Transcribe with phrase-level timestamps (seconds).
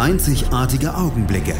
[0.00, 1.54] Einzigartige Augenblicke.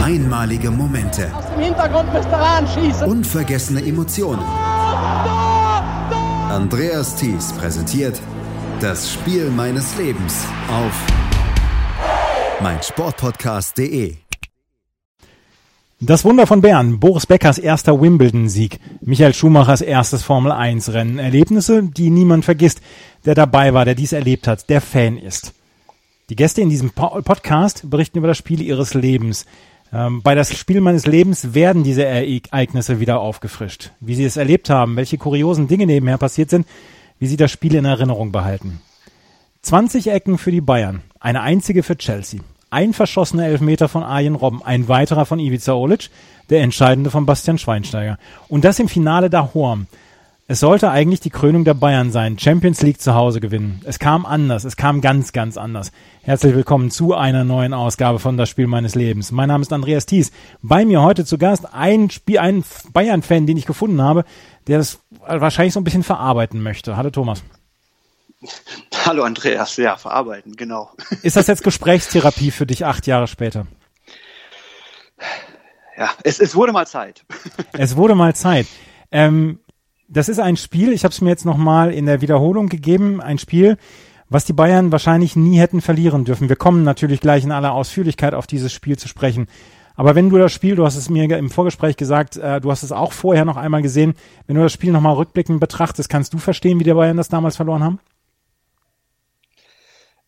[0.00, 1.28] Einmalige Momente.
[1.34, 3.08] Aus dem Hintergrund müsst ihr anschießen.
[3.08, 4.44] Unvergessene Emotionen.
[6.48, 8.20] Andreas Thies präsentiert
[8.78, 10.92] das Spiel meines Lebens auf
[12.62, 14.14] meinsportpodcast.de.
[15.98, 21.18] Das Wunder von Bern, Boris Beckers erster Wimbledon-Sieg, Michael Schumachers erstes Formel-1-Rennen.
[21.18, 22.80] Erlebnisse, die niemand vergisst,
[23.24, 25.54] der dabei war, der dies erlebt hat, der Fan ist.
[26.28, 29.44] Die Gäste in diesem Podcast berichten über das Spiel ihres Lebens.
[29.92, 33.90] Ähm, bei das Spiel meines Lebens werden diese Ereignisse wieder aufgefrischt.
[34.00, 36.66] Wie sie es erlebt haben, welche kuriosen Dinge nebenher passiert sind,
[37.18, 38.80] wie sie das Spiel in Erinnerung behalten.
[39.62, 42.40] 20 Ecken für die Bayern, eine einzige für Chelsea.
[42.70, 46.08] Ein verschossener Elfmeter von Arjen Robben, ein weiterer von Ivica Olic,
[46.48, 48.18] der entscheidende von Bastian Schweinsteiger.
[48.48, 49.86] Und das im Finale da Horm.
[50.52, 53.80] Es sollte eigentlich die Krönung der Bayern sein, Champions League zu Hause gewinnen.
[53.86, 55.92] Es kam anders, es kam ganz, ganz anders.
[56.24, 59.32] Herzlich willkommen zu einer neuen Ausgabe von Das Spiel meines Lebens.
[59.32, 60.30] Mein Name ist Andreas Thies.
[60.60, 64.26] Bei mir heute zu Gast ein Spiel, ein Bayern-Fan, den ich gefunden habe,
[64.66, 66.98] der das wahrscheinlich so ein bisschen verarbeiten möchte.
[66.98, 67.42] Hallo Thomas.
[69.06, 70.90] Hallo Andreas, ja, verarbeiten, genau.
[71.22, 73.66] Ist das jetzt Gesprächstherapie für dich acht Jahre später?
[75.96, 77.24] Ja, es, es wurde mal Zeit.
[77.72, 78.66] Es wurde mal Zeit.
[79.10, 79.58] Ähm,
[80.12, 83.38] das ist ein Spiel, ich habe es mir jetzt nochmal in der Wiederholung gegeben, ein
[83.38, 83.78] Spiel,
[84.28, 86.48] was die Bayern wahrscheinlich nie hätten verlieren dürfen.
[86.48, 89.48] Wir kommen natürlich gleich in aller Ausführlichkeit auf dieses Spiel zu sprechen.
[89.94, 92.82] Aber wenn du das Spiel, du hast es mir im Vorgespräch gesagt, äh, du hast
[92.82, 94.14] es auch vorher noch einmal gesehen,
[94.46, 97.56] wenn du das Spiel nochmal rückblickend betrachtest, kannst du verstehen, wie die Bayern das damals
[97.56, 98.00] verloren haben?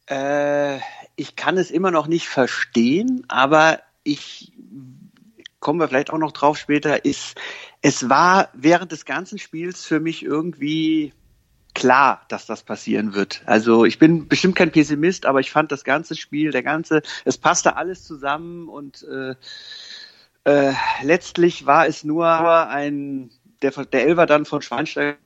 [0.07, 0.79] Äh,
[1.17, 4.53] ich kann es immer noch nicht verstehen, aber ich
[5.65, 7.37] kommen wir vielleicht auch noch drauf später, ist,
[7.85, 11.13] es war während des ganzen Spiels für mich irgendwie
[11.75, 13.43] klar, dass das passieren wird.
[13.45, 17.37] Also ich bin bestimmt kein Pessimist, aber ich fand das ganze Spiel, der ganze, es
[17.37, 19.35] passte alles zusammen und äh,
[20.45, 23.31] äh, letztlich war es nur ein,
[23.61, 25.19] der, der Elfer dann von Schweinsteiger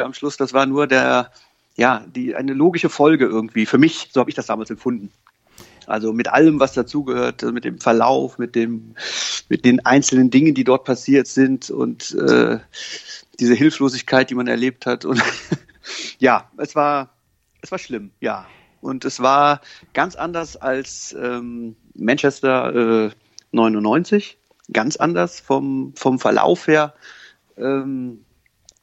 [0.00, 1.32] am Schluss, das war nur der,
[1.76, 3.64] ja, die, eine logische Folge irgendwie.
[3.64, 5.10] Für mich, so habe ich das damals empfunden.
[5.86, 8.94] Also mit allem, was dazugehört, mit dem Verlauf, mit dem,
[9.48, 12.58] mit den einzelnen Dingen, die dort passiert sind und äh,
[13.40, 15.04] diese Hilflosigkeit, die man erlebt hat.
[15.04, 15.22] Und
[16.18, 17.10] ja, es war,
[17.60, 18.46] es war schlimm, ja.
[18.80, 19.60] Und es war
[19.94, 23.10] ganz anders als ähm, Manchester äh,
[23.52, 24.38] 99,
[24.72, 26.94] ganz anders vom, vom Verlauf her,
[27.56, 28.24] ähm,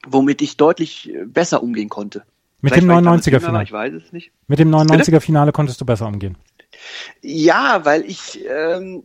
[0.06, 2.24] womit ich deutlich besser umgehen konnte.
[2.62, 3.64] Mit dem 99er-Finale?
[3.64, 4.32] Ich weiß es nicht.
[4.46, 6.36] Mit dem 99er-Finale konntest du besser umgehen.
[7.22, 9.04] Ja, weil ich ähm,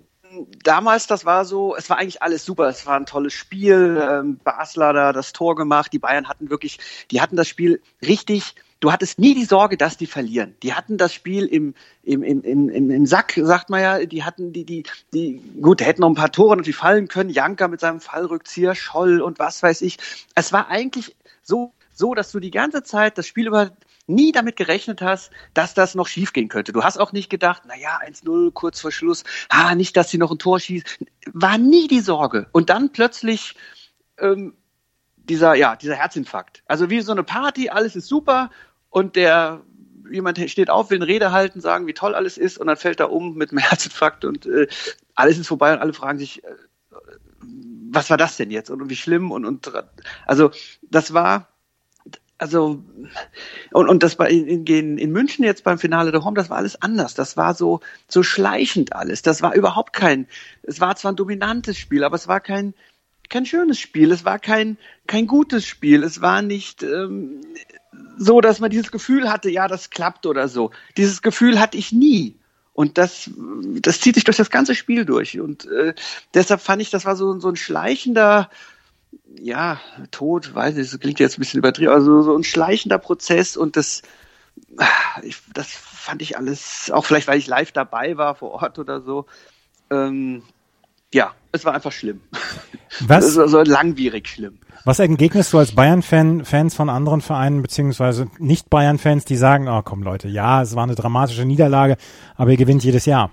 [0.63, 2.67] damals, das war so, es war eigentlich alles super.
[2.67, 4.01] Es war ein tolles Spiel.
[4.01, 5.93] Ähm, Basler da das Tor gemacht.
[5.93, 6.79] Die Bayern hatten wirklich,
[7.11, 8.55] die hatten das Spiel richtig.
[8.81, 10.55] Du hattest nie die Sorge, dass die verlieren.
[10.61, 14.05] Die hatten das Spiel im, im, im, im, im Sack, sagt man ja.
[14.05, 14.83] Die hatten die, die,
[15.13, 17.29] die, gut, hätten noch ein paar Tore natürlich fallen können.
[17.29, 19.97] Janka mit seinem Fallrückzieher, Scholl und was weiß ich.
[20.35, 23.71] Es war eigentlich so, so, dass du die ganze Zeit das Spiel über
[24.07, 26.73] nie damit gerechnet hast, dass das noch schiefgehen könnte.
[26.73, 30.17] Du hast auch nicht gedacht, na ja, 1-0 kurz vor Schluss, ah, nicht, dass sie
[30.17, 30.99] noch ein Tor schießt.
[31.33, 32.47] War nie die Sorge.
[32.51, 33.55] Und dann plötzlich
[34.17, 34.53] ähm,
[35.17, 36.63] dieser, ja, dieser Herzinfarkt.
[36.67, 38.51] Also wie so eine Party, alles ist super
[38.89, 39.61] und der
[40.11, 42.99] jemand steht auf, will eine Rede halten, sagen, wie toll alles ist und dann fällt
[42.99, 44.67] er um mit einem Herzinfarkt und äh,
[45.15, 46.47] alles ist vorbei und alle fragen sich, äh,
[47.91, 49.71] was war das denn jetzt und wie schlimm und, und
[50.25, 50.51] also
[50.83, 51.54] das war
[52.37, 52.83] also
[53.71, 56.57] und, und das bei in, in, in München jetzt beim Finale der Home, das war
[56.57, 57.13] alles anders.
[57.13, 59.21] Das war so so schleichend alles.
[59.21, 60.27] Das war überhaupt kein.
[60.63, 62.73] Es war zwar ein dominantes Spiel, aber es war kein
[63.29, 64.11] kein schönes Spiel.
[64.11, 66.03] Es war kein kein gutes Spiel.
[66.03, 67.41] Es war nicht ähm,
[68.17, 70.71] so, dass man dieses Gefühl hatte, ja, das klappt oder so.
[70.97, 72.35] Dieses Gefühl hatte ich nie.
[72.73, 73.29] Und das,
[73.79, 75.39] das zieht sich durch das ganze Spiel durch.
[75.39, 75.93] Und äh,
[76.33, 78.49] deshalb fand ich, das war so, so ein schleichender,
[79.39, 79.79] ja,
[80.11, 83.75] Tod, weiß ich, das klingt jetzt ein bisschen übertrieben, also so ein schleichender Prozess und
[83.75, 84.01] das,
[85.23, 89.01] ich, das fand ich alles, auch vielleicht, weil ich live dabei war vor Ort oder
[89.01, 89.25] so,
[89.89, 90.43] ähm,
[91.13, 92.21] ja, es war einfach schlimm.
[93.01, 93.25] Was?
[93.25, 94.59] Es war so langwierig schlimm.
[94.83, 99.81] Was entgegnest du als Bayern-Fan, Fans von anderen Vereinen, beziehungsweise nicht Bayern-Fans, die sagen, oh
[99.83, 101.97] komm Leute, ja, es war eine dramatische Niederlage,
[102.35, 103.31] aber ihr gewinnt jedes Jahr?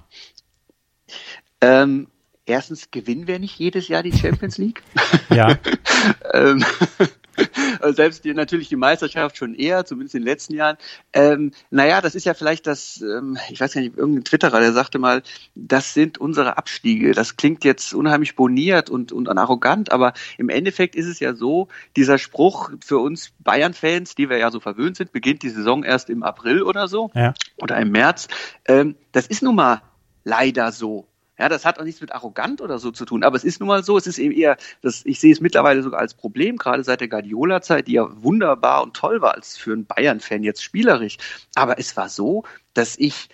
[1.60, 2.08] Ähm,
[2.46, 4.82] erstens gewinnen wir nicht jedes Jahr die Champions League.
[5.30, 5.56] Ja.
[6.34, 6.62] ähm,
[7.94, 10.76] selbst die, natürlich die Meisterschaft schon eher, zumindest in den letzten Jahren.
[11.12, 14.72] Ähm, naja, das ist ja vielleicht das, ähm, ich weiß gar nicht, irgendein Twitterer, der
[14.72, 15.22] sagte mal,
[15.54, 17.12] das sind unsere Abstiege.
[17.12, 21.68] Das klingt jetzt unheimlich boniert und, und arrogant, aber im Endeffekt ist es ja so,
[21.96, 26.10] dieser Spruch für uns Bayern-Fans, die wir ja so verwöhnt sind, beginnt die Saison erst
[26.10, 27.32] im April oder so Ja.
[27.56, 28.28] oder im März.
[28.66, 29.82] Ähm, das ist nun mal
[30.24, 31.06] leider so.
[31.42, 33.66] Ja, das hat auch nichts mit arrogant oder so zu tun, aber es ist nun
[33.66, 36.84] mal so, es ist eben eher, das, ich sehe es mittlerweile sogar als Problem, gerade
[36.84, 41.16] seit der Guardiola-Zeit, die ja wunderbar und toll war als für einen Bayern-Fan jetzt spielerisch.
[41.56, 42.44] Aber es war so,
[42.74, 43.28] dass ich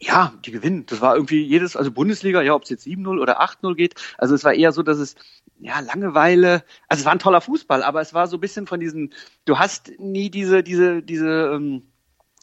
[0.00, 0.86] ja, die gewinnen.
[0.86, 3.96] Das war irgendwie jedes, also Bundesliga, ja, ob es jetzt 7-0 oder 8-0 geht.
[4.16, 5.14] Also es war eher so, dass es,
[5.58, 8.80] ja, Langeweile, also es war ein toller Fußball, aber es war so ein bisschen von
[8.80, 9.12] diesen,
[9.44, 11.82] du hast nie diese, diese, diese, ähm,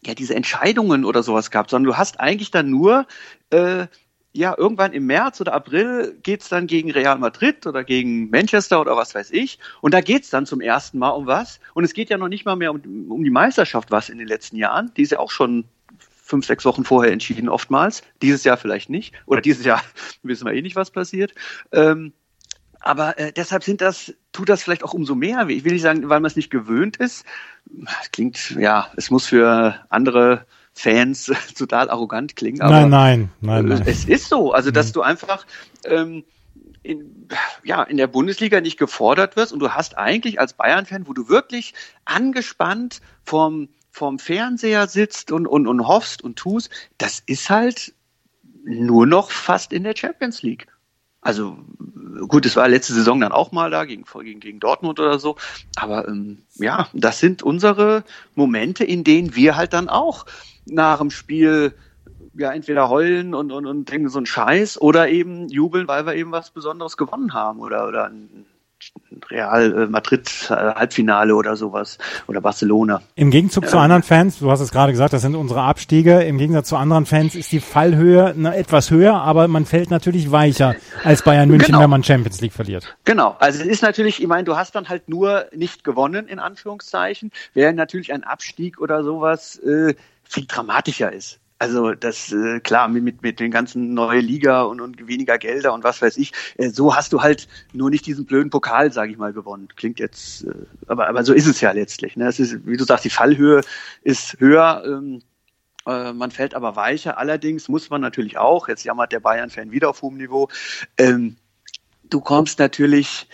[0.05, 3.07] ja, diese Entscheidungen oder sowas gehabt, sondern du hast eigentlich dann nur,
[3.49, 3.87] äh,
[4.33, 8.97] ja, irgendwann im März oder April geht's dann gegen Real Madrid oder gegen Manchester oder
[8.97, 9.59] was weiß ich.
[9.79, 11.59] Und da geht's dann zum ersten Mal um was.
[11.75, 14.27] Und es geht ja noch nicht mal mehr um, um die Meisterschaft was in den
[14.27, 14.91] letzten Jahren.
[14.97, 15.65] Die ist ja auch schon
[15.99, 18.01] fünf, sechs Wochen vorher entschieden oftmals.
[18.23, 19.13] Dieses Jahr vielleicht nicht.
[19.27, 19.83] Oder dieses Jahr
[20.23, 21.35] wissen wir eh nicht, was passiert.
[21.71, 22.11] Ähm,
[22.79, 25.47] aber äh, deshalb sind das, tut das vielleicht auch umso mehr.
[25.47, 27.23] Ich will nicht sagen, weil man es nicht gewöhnt ist.
[28.11, 32.61] Klingt, ja, es muss für andere Fans total arrogant klingen.
[32.61, 33.83] Aber nein, nein, nein, nein.
[33.85, 34.53] es ist so.
[34.53, 35.45] Also, dass du einfach
[35.85, 36.23] ähm,
[36.83, 37.27] in,
[37.63, 41.29] ja, in der Bundesliga nicht gefordert wirst und du hast eigentlich als Bayern-Fan, wo du
[41.29, 41.73] wirklich
[42.05, 47.93] angespannt vom, vom Fernseher sitzt und, und, und hoffst und tust, das ist halt
[48.65, 50.67] nur noch fast in der Champions League.
[51.21, 51.57] Also
[52.27, 55.37] gut, es war letzte Saison dann auch mal da gegen, gegen, gegen Dortmund oder so.
[55.75, 58.03] Aber ähm, ja, das sind unsere
[58.35, 60.25] Momente, in denen wir halt dann auch
[60.65, 61.73] nach dem Spiel
[62.35, 66.15] ja entweder heulen und, und, und denken so einen Scheiß oder eben jubeln, weil wir
[66.15, 68.45] eben was Besonderes gewonnen haben oder, oder ein
[69.29, 73.01] Real äh, Madrid äh, Halbfinale oder sowas oder Barcelona.
[73.15, 76.23] Im Gegenzug zu anderen Fans, du hast es gerade gesagt, das sind unsere Abstiege.
[76.23, 80.75] Im Gegensatz zu anderen Fans ist die Fallhöhe etwas höher, aber man fällt natürlich weicher
[81.03, 81.81] als Bayern München, Genau.
[81.81, 82.95] wenn man Champions League verliert.
[83.05, 86.39] Genau, also es ist natürlich, ich meine, du hast dann halt nur nicht gewonnen, in
[86.39, 89.93] Anführungszeichen, während natürlich ein Abstieg oder sowas äh,
[90.33, 91.39] viel dramatischer ist.
[91.59, 95.73] Also das, äh, klar, mit, mit, mit den ganzen neue Liga und, und weniger Gelder
[95.73, 99.13] und was weiß ich, äh, so hast du halt nur nicht diesen blöden Pokal, sage
[99.13, 99.69] ich mal, gewonnen.
[99.77, 100.53] Klingt jetzt, äh,
[100.87, 102.17] aber, aber so ist es ja letztlich.
[102.17, 102.27] Ne?
[102.27, 103.61] Es ist, wie du sagst, die Fallhöhe
[104.01, 104.83] ist höher.
[104.85, 105.21] Ähm,
[105.85, 107.17] äh, man fällt aber weicher.
[107.17, 110.49] Allerdings muss man natürlich auch, jetzt jammert der Bayern-Fan wieder auf hohem Niveau,
[110.97, 111.37] ähm,
[112.03, 113.27] du kommst natürlich,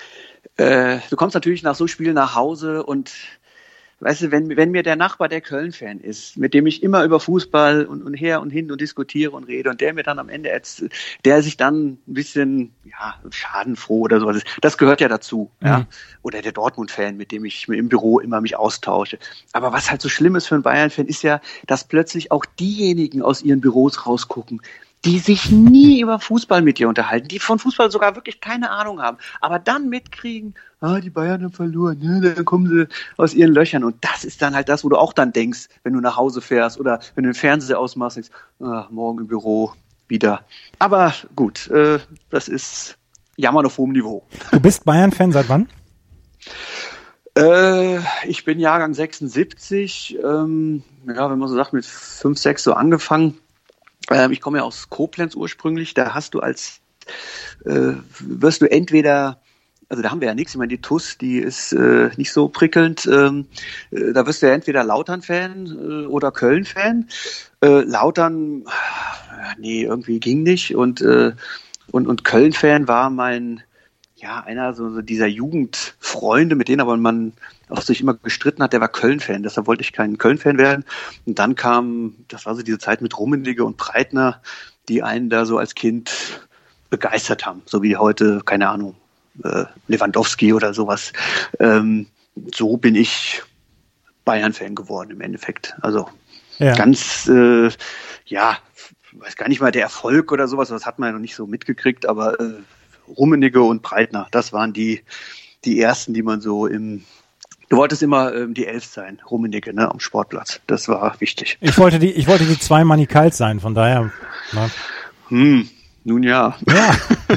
[0.57, 3.11] äh, du kommst natürlich nach so Spielen nach Hause und
[3.99, 7.19] weißt du, wenn, wenn mir der Nachbar der Köln-Fan ist, mit dem ich immer über
[7.19, 10.29] Fußball und, und her und hin und diskutiere und rede und der mir dann am
[10.29, 10.85] Ende jetzt,
[11.25, 15.79] der sich dann ein bisschen, ja, schadenfroh oder sowas, das gehört ja dazu, ja.
[15.79, 15.85] Mhm.
[16.21, 19.19] Oder der Dortmund-Fan, mit dem ich im Büro immer mich austausche.
[19.53, 23.21] Aber was halt so schlimm ist für einen Bayern-Fan, ist ja, dass plötzlich auch diejenigen
[23.21, 24.61] aus ihren Büros rausgucken,
[25.05, 29.01] die sich nie über Fußball mit dir unterhalten, die von Fußball sogar wirklich keine Ahnung
[29.01, 32.87] haben, aber dann mitkriegen, ah, die Bayern haben verloren, ne, dann kommen sie
[33.17, 33.83] aus ihren Löchern.
[33.83, 36.41] Und das ist dann halt das, wo du auch dann denkst, wenn du nach Hause
[36.41, 38.31] fährst oder wenn du den Fernseher ausmachst, denkst,
[38.61, 39.73] ah, morgen im Büro
[40.07, 40.41] wieder.
[40.79, 41.99] Aber gut, äh,
[42.29, 42.97] das ist
[43.37, 44.23] Jammern auf hohem Niveau.
[44.51, 45.69] Du bist Bayern-Fan seit wann?
[47.37, 52.73] Äh, ich bin Jahrgang 76, ähm, ja, wenn man so sagt, mit 5, 6 so
[52.73, 53.37] angefangen.
[54.11, 56.79] Ähm, ich komme ja aus Koblenz ursprünglich, da hast du als,
[57.65, 59.41] äh, wirst du entweder,
[59.87, 62.47] also da haben wir ja nichts, ich meine, die TUS, die ist äh, nicht so
[62.47, 63.47] prickelnd, ähm,
[63.91, 67.07] äh, da wirst du ja entweder Lautern-Fan äh, oder Köln-Fan.
[67.61, 70.75] Äh, Lautern, äh, nee, irgendwie ging nicht.
[70.75, 71.33] Und, äh,
[71.91, 73.63] und, und Köln-Fan war mein,
[74.21, 77.33] ja, einer so, so dieser Jugendfreunde, mit denen aber man
[77.69, 79.43] auch sich immer gestritten hat, der war Köln-Fan.
[79.43, 80.83] Deshalb wollte ich kein Köln-Fan werden.
[81.25, 84.41] Und dann kam, das war so diese Zeit mit Rummenigge und Breitner,
[84.89, 86.41] die einen da so als Kind
[86.89, 87.61] begeistert haben.
[87.65, 88.95] So wie heute, keine Ahnung,
[89.43, 91.13] äh, Lewandowski oder sowas.
[91.59, 92.07] Ähm,
[92.53, 93.41] so bin ich
[94.25, 95.75] Bayern-Fan geworden im Endeffekt.
[95.81, 96.09] Also
[96.57, 96.75] Ja.
[96.75, 97.69] ganz, äh,
[98.25, 98.57] ja,
[99.13, 101.47] weiß gar nicht mal der Erfolg oder sowas, das hat man ja noch nicht so
[101.47, 102.53] mitgekriegt, aber äh,
[103.17, 105.01] Rummenigge und Breitner, das waren die,
[105.65, 107.03] die ersten, die man so im
[107.69, 110.59] Du wolltest immer ähm, die Elf sein, Rummenigge, ne, am Sportplatz.
[110.65, 111.59] Das war wichtig.
[111.61, 114.11] Ich wollte die, ich wollte die zwei Manikalt sein, von daher.
[114.53, 114.69] Na,
[115.27, 115.69] Hm,
[116.03, 116.95] nun ja, ja.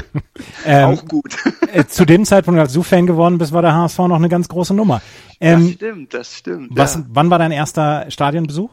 [0.65, 1.35] ähm, auch gut.
[1.71, 4.47] äh, zu dem Zeitpunkt, als du Fan geworden bist, war der HSV noch eine ganz
[4.47, 4.95] große Nummer.
[4.95, 6.69] das Ähm, stimmt, das stimmt.
[6.71, 7.05] was, ja.
[7.09, 8.71] Wann war dein erster Stadionbesuch?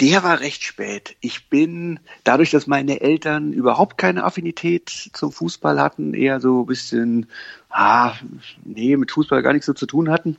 [0.00, 1.16] Der war recht spät.
[1.20, 6.66] Ich bin, dadurch, dass meine Eltern überhaupt keine Affinität zum Fußball hatten, eher so ein
[6.66, 7.26] bisschen,
[7.70, 8.14] ah,
[8.64, 10.36] nee, mit Fußball gar nichts so zu tun hatten,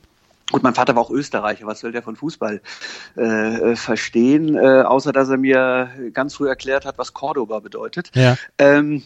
[0.50, 2.60] Gut, mein Vater war auch Österreicher, was soll der von Fußball
[3.16, 8.10] äh, verstehen, äh, außer dass er mir ganz früh erklärt hat, was Cordoba bedeutet.
[8.14, 8.36] Ja.
[8.58, 9.02] Ähm,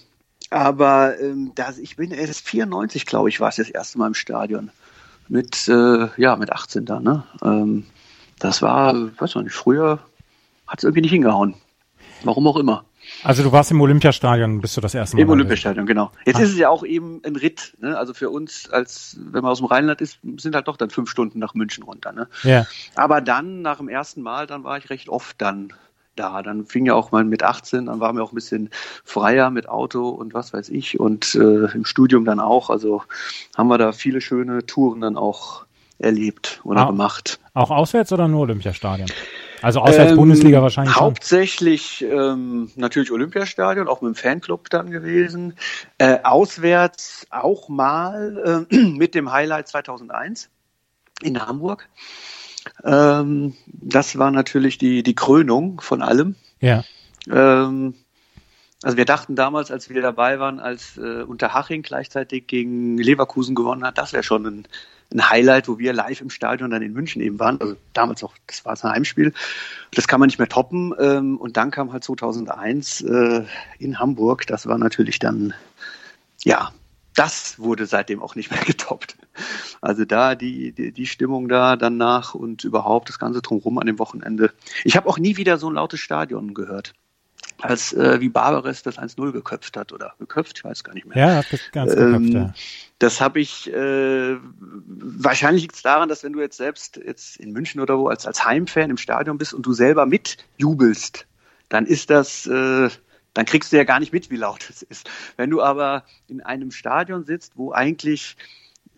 [0.51, 4.15] aber ähm, das, ich bin erst 94, glaube ich, war es das erste Mal im
[4.15, 4.71] Stadion.
[5.29, 7.25] Mit, äh, ja, mit 18 dann, ne?
[7.43, 7.87] Ähm,
[8.39, 10.01] das war, weiß noch nicht, früher
[10.67, 11.55] hat es irgendwie nicht hingehauen.
[12.25, 12.85] Warum auch immer.
[13.23, 15.23] Also du warst im Olympiastadion, bist du das erste Mal?
[15.23, 16.11] Im Olympiastadion, genau.
[16.27, 16.43] Jetzt ah.
[16.43, 17.75] ist es ja auch eben ein Ritt.
[17.81, 17.97] Ne?
[17.97, 21.11] Also für uns, als wenn man aus dem Rheinland ist, sind halt doch dann fünf
[21.11, 22.13] Stunden nach München runter.
[22.13, 22.29] Ne?
[22.43, 22.67] Ja.
[22.95, 25.73] Aber dann, nach dem ersten Mal, dann war ich recht oft dann
[26.17, 26.43] da.
[26.43, 28.71] Dann fing ja auch mal mit 18, dann waren wir auch ein bisschen
[29.05, 32.71] freier mit Auto und was weiß ich und äh, im Studium dann auch.
[32.71, 33.03] Also
[33.57, 35.65] haben wir da viele schöne Touren dann auch
[35.99, 37.41] erlebt oder ah, gemacht.
[37.55, 39.11] Auch auswärts oder nur Olympiastadion?
[39.63, 40.95] Also auswärts ähm, Bundesliga wahrscheinlich.
[40.95, 45.55] Hauptsächlich ähm, natürlich Olympiastadion, auch mit dem Fanclub dann gewesen.
[45.99, 50.49] Äh, auswärts auch mal äh, mit dem Highlight 2001
[51.23, 51.89] in Hamburg.
[52.85, 56.37] Ähm, das war natürlich die, die Krönung von allem.
[56.61, 56.85] Ja.
[57.29, 57.95] Ähm,
[58.83, 63.85] also wir dachten damals, als wir dabei waren, als äh, Unterhaching gleichzeitig gegen Leverkusen gewonnen
[63.85, 64.69] hat, das wäre schon ein,
[65.13, 67.61] ein Highlight, wo wir live im Stadion dann in München eben waren.
[67.61, 69.33] Also damals auch, das war ein Heimspiel.
[69.93, 70.95] Das kann man nicht mehr toppen.
[70.99, 73.45] Ähm, und dann kam halt 2001 äh,
[73.79, 74.47] in Hamburg.
[74.47, 75.55] Das war natürlich dann,
[76.45, 76.73] ja,
[77.15, 79.17] das wurde seitdem auch nicht mehr getoppt.
[79.81, 83.99] Also da die, die, die Stimmung da danach und überhaupt das ganze drumherum an dem
[83.99, 84.53] Wochenende.
[84.85, 86.93] Ich habe auch nie wieder so ein lautes Stadion gehört
[87.61, 91.19] als äh, wie Barbares das 1-0 geköpft hat oder geköpft, ich weiß gar nicht mehr.
[91.19, 92.55] Ja, hat das ganz ähm, geköpft, ja.
[92.99, 94.37] Das habe ich, äh,
[94.87, 98.27] wahrscheinlich liegt es daran, dass wenn du jetzt selbst jetzt in München oder wo als,
[98.27, 101.27] als Heimfan im Stadion bist und du selber mitjubelst,
[101.69, 102.89] dann ist das, äh,
[103.35, 105.09] dann kriegst du ja gar nicht mit, wie laut es ist.
[105.37, 108.37] Wenn du aber in einem Stadion sitzt, wo eigentlich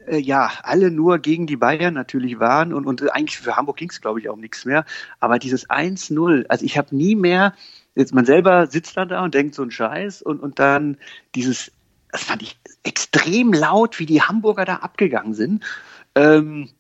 [0.07, 3.91] äh, ja, alle nur gegen die Bayern natürlich waren und, und eigentlich für Hamburg ging
[3.91, 4.87] es, glaube ich, auch nichts mehr.
[5.19, 7.55] Aber dieses 1-0, also ich habe nie mehr
[7.95, 10.97] jetzt man selber sitzt dann da und denkt so einen Scheiß und, und dann
[11.35, 11.73] dieses,
[12.13, 15.65] das fand ich extrem laut, wie die Hamburger da abgegangen sind.
[16.15, 16.71] Ähm,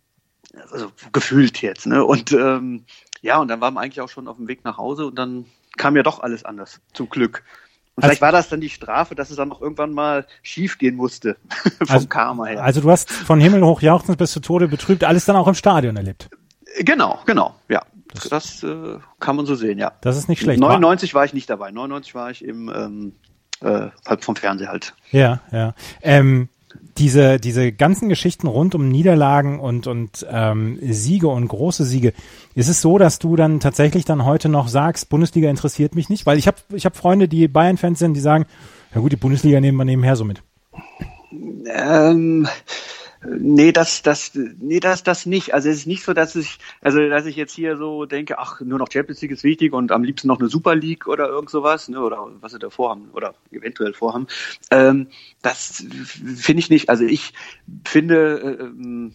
[0.72, 2.04] also gefühlt jetzt, ne?
[2.04, 2.84] Und ähm,
[3.22, 5.46] ja, und dann waren wir eigentlich auch schon auf dem Weg nach Hause und dann
[5.76, 7.44] kam ja doch alles anders, zum Glück.
[7.94, 10.96] Und vielleicht war das dann die Strafe, dass es dann noch irgendwann mal schief gehen
[10.96, 11.36] musste,
[11.78, 12.62] vom also, Karma her.
[12.62, 15.54] Also du hast von Himmel hoch jauchzend bis zu Tode betrübt, alles dann auch im
[15.54, 16.30] Stadion erlebt.
[16.78, 17.82] Genau, genau, ja.
[18.12, 19.92] Das, das äh, kann man so sehen, ja.
[20.00, 20.60] Das ist nicht schlecht.
[20.60, 21.70] 99 war ich nicht dabei.
[21.70, 23.12] 99 war ich im ähm,
[23.62, 24.94] äh, halt vom Fernseher halt.
[25.10, 25.74] Ja, ja.
[26.02, 26.48] Ähm,
[26.98, 32.12] diese, diese ganzen Geschichten rund um Niederlagen und, und ähm, Siege und große Siege,
[32.54, 36.26] ist es so, dass du dann tatsächlich dann heute noch sagst, Bundesliga interessiert mich nicht?
[36.26, 38.46] Weil ich habe ich hab Freunde, die Bayern-Fans sind, die sagen,
[38.94, 40.42] ja gut, die Bundesliga nehmen wir nebenher so mit.
[41.66, 42.48] Ähm,
[43.22, 45.52] Nee, das, das, nee, das, das nicht.
[45.52, 48.60] Also es ist nicht so, dass ich, also dass ich jetzt hier so denke, ach,
[48.62, 51.50] nur noch Champions League ist wichtig und am liebsten noch eine Super League oder irgend
[51.50, 54.26] sowas, ne, oder was sie da vorhaben oder eventuell vorhaben.
[54.70, 55.08] Ähm,
[55.42, 55.84] das
[56.36, 56.88] finde ich nicht.
[56.88, 57.34] Also ich
[57.84, 59.14] finde, ähm,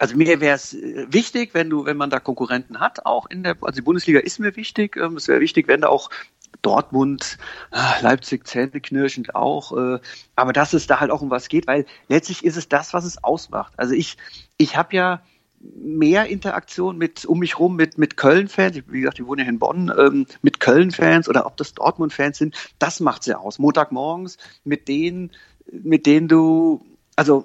[0.00, 0.76] also mir wäre es
[1.08, 4.40] wichtig, wenn du, wenn man da Konkurrenten hat, auch in der, also die Bundesliga ist
[4.40, 4.96] mir wichtig.
[4.96, 6.10] Ähm, es wäre wichtig, wenn da auch
[6.62, 7.38] Dortmund,
[7.70, 9.76] ah, Leipzig zähneknirschend auch.
[9.76, 10.00] Äh,
[10.36, 13.04] aber dass es da halt auch um was geht, weil letztlich ist es das, was
[13.04, 13.72] es ausmacht.
[13.76, 14.16] Also ich,
[14.56, 15.22] ich habe ja
[15.60, 19.58] mehr Interaktion mit um mich rum mit mit Köln-Fans, wie gesagt, die wohnen ja in
[19.58, 23.58] Bonn, ähm, mit Köln-Fans oder ob das Dortmund-Fans sind, das macht's ja aus.
[23.58, 25.32] Montagmorgens mit denen,
[25.70, 26.84] mit denen du,
[27.16, 27.44] also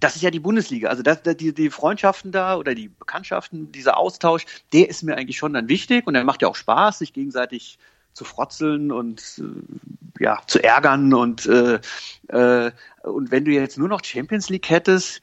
[0.00, 0.88] das ist ja die Bundesliga.
[0.88, 5.36] Also das, die, die Freundschaften da oder die Bekanntschaften, dieser Austausch, der ist mir eigentlich
[5.36, 7.78] schon dann wichtig und der macht ja auch Spaß, sich gegenseitig
[8.12, 11.80] zu frotzeln und äh, ja zu ärgern und äh,
[12.28, 15.22] äh, und wenn du jetzt nur noch Champions League hättest,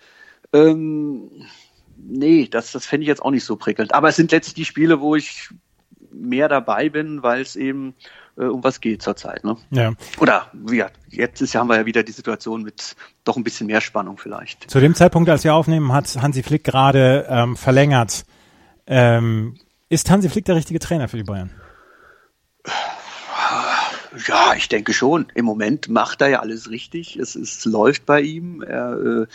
[0.54, 1.30] ähm,
[1.98, 3.94] nee, das das fände ich jetzt auch nicht so prickelnd.
[3.94, 5.50] Aber es sind letztlich die Spiele, wo ich
[6.12, 7.94] mehr dabei bin, weil es eben
[8.38, 9.44] äh, um was geht zurzeit.
[9.44, 9.58] Ne?
[9.72, 9.94] Ja.
[10.20, 13.82] Oder ja, jetzt ist, haben wir ja wieder die Situation mit doch ein bisschen mehr
[13.82, 14.70] Spannung vielleicht.
[14.70, 18.26] Zu dem Zeitpunkt, als wir aufnehmen, hat Hansi Flick gerade ähm, verlängert.
[18.86, 19.58] Ähm,
[19.90, 21.52] ist Hansi Flick der richtige Trainer für die Bayern?
[24.28, 25.28] Ja, ich denke schon.
[25.36, 27.18] Im Moment macht er ja alles richtig.
[27.18, 28.62] Es, es läuft bei ihm.
[28.62, 29.26] Er,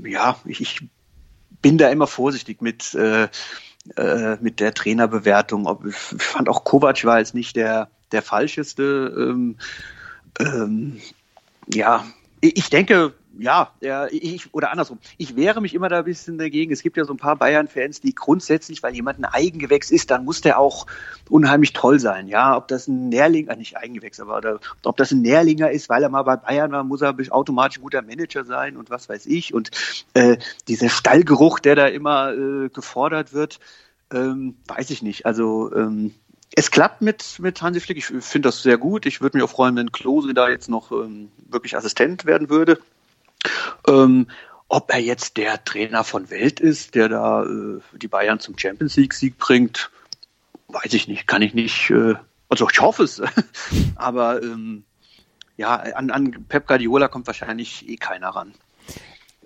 [0.00, 0.80] äh, ja, ich, ich,
[1.64, 3.28] bin da immer vorsichtig mit, äh,
[3.96, 5.66] äh, mit der Trainerbewertung.
[5.88, 9.14] Ich fand auch Kovac war jetzt nicht der, der falscheste.
[9.16, 9.56] Ähm,
[10.38, 11.00] ähm,
[11.72, 12.04] ja,
[12.42, 13.72] ich denke, ja,
[14.10, 16.72] ich, oder andersrum, ich wehre mich immer da ein bisschen dagegen.
[16.72, 20.24] Es gibt ja so ein paar Bayern-Fans, die grundsätzlich, weil jemand ein Eigengewächs ist, dann
[20.24, 20.86] muss der auch
[21.28, 22.28] unheimlich toll sein.
[22.28, 25.88] Ja, ob das ein Nährling, äh, nicht Eigengewächs, aber oder, ob das ein Nährlinger ist,
[25.88, 29.08] weil er mal bei Bayern war, muss er automatisch ein guter Manager sein und was
[29.08, 29.54] weiß ich.
[29.54, 29.70] Und
[30.14, 30.36] äh,
[30.68, 33.58] dieser Stallgeruch, der da immer äh, gefordert wird,
[34.12, 35.26] ähm, weiß ich nicht.
[35.26, 36.14] Also ähm,
[36.56, 37.98] es klappt mit, mit Hansi Flick.
[37.98, 39.06] Ich finde das sehr gut.
[39.06, 42.78] Ich würde mich auch freuen, wenn Klose da jetzt noch ähm, wirklich Assistent werden würde.
[43.88, 44.28] Ähm,
[44.68, 48.96] ob er jetzt der Trainer von Welt ist, der da äh, die Bayern zum Champions
[48.96, 49.90] League-Sieg bringt,
[50.68, 51.26] weiß ich nicht.
[51.26, 51.90] Kann ich nicht.
[51.90, 52.14] Äh,
[52.48, 53.22] also ich hoffe es.
[53.96, 54.84] Aber ähm,
[55.56, 58.52] ja, an, an Pep Guardiola kommt wahrscheinlich eh keiner ran.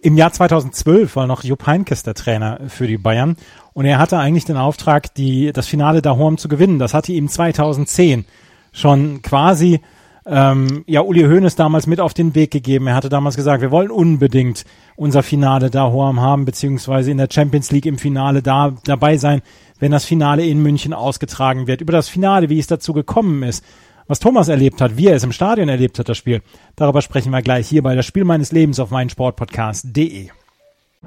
[0.01, 3.37] Im Jahr 2012 war noch Jupp Heynckes der Trainer für die Bayern
[3.73, 6.79] und er hatte eigentlich den Auftrag, die, das Finale Dahorm zu gewinnen.
[6.79, 8.25] Das hatte ihm 2010
[8.73, 9.81] schon quasi
[10.29, 12.87] ähm, ja Uli Hoeneß damals mit auf den Weg gegeben.
[12.87, 14.65] Er hatte damals gesagt, wir wollen unbedingt
[14.97, 19.41] unser Finale Dahorm haben, beziehungsweise in der Champions League im Finale da dabei sein,
[19.79, 21.81] wenn das Finale in München ausgetragen wird.
[21.81, 23.65] Über das Finale, wie es dazu gekommen ist,
[24.07, 26.43] was Thomas erlebt hat, wie er es im Stadion erlebt hat, das Spiel,
[26.77, 30.29] darüber sprechen wir gleich hier bei das Spiel meines Lebens auf meinen Sportpodcast.de.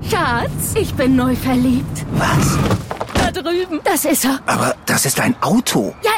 [0.10, 2.06] Schatz, ich bin neu verliebt.
[2.14, 2.58] Was?
[3.34, 3.80] Da drüben.
[3.84, 4.40] Das ist er.
[4.46, 5.94] Aber das ist ein Auto.
[6.04, 6.12] Ja,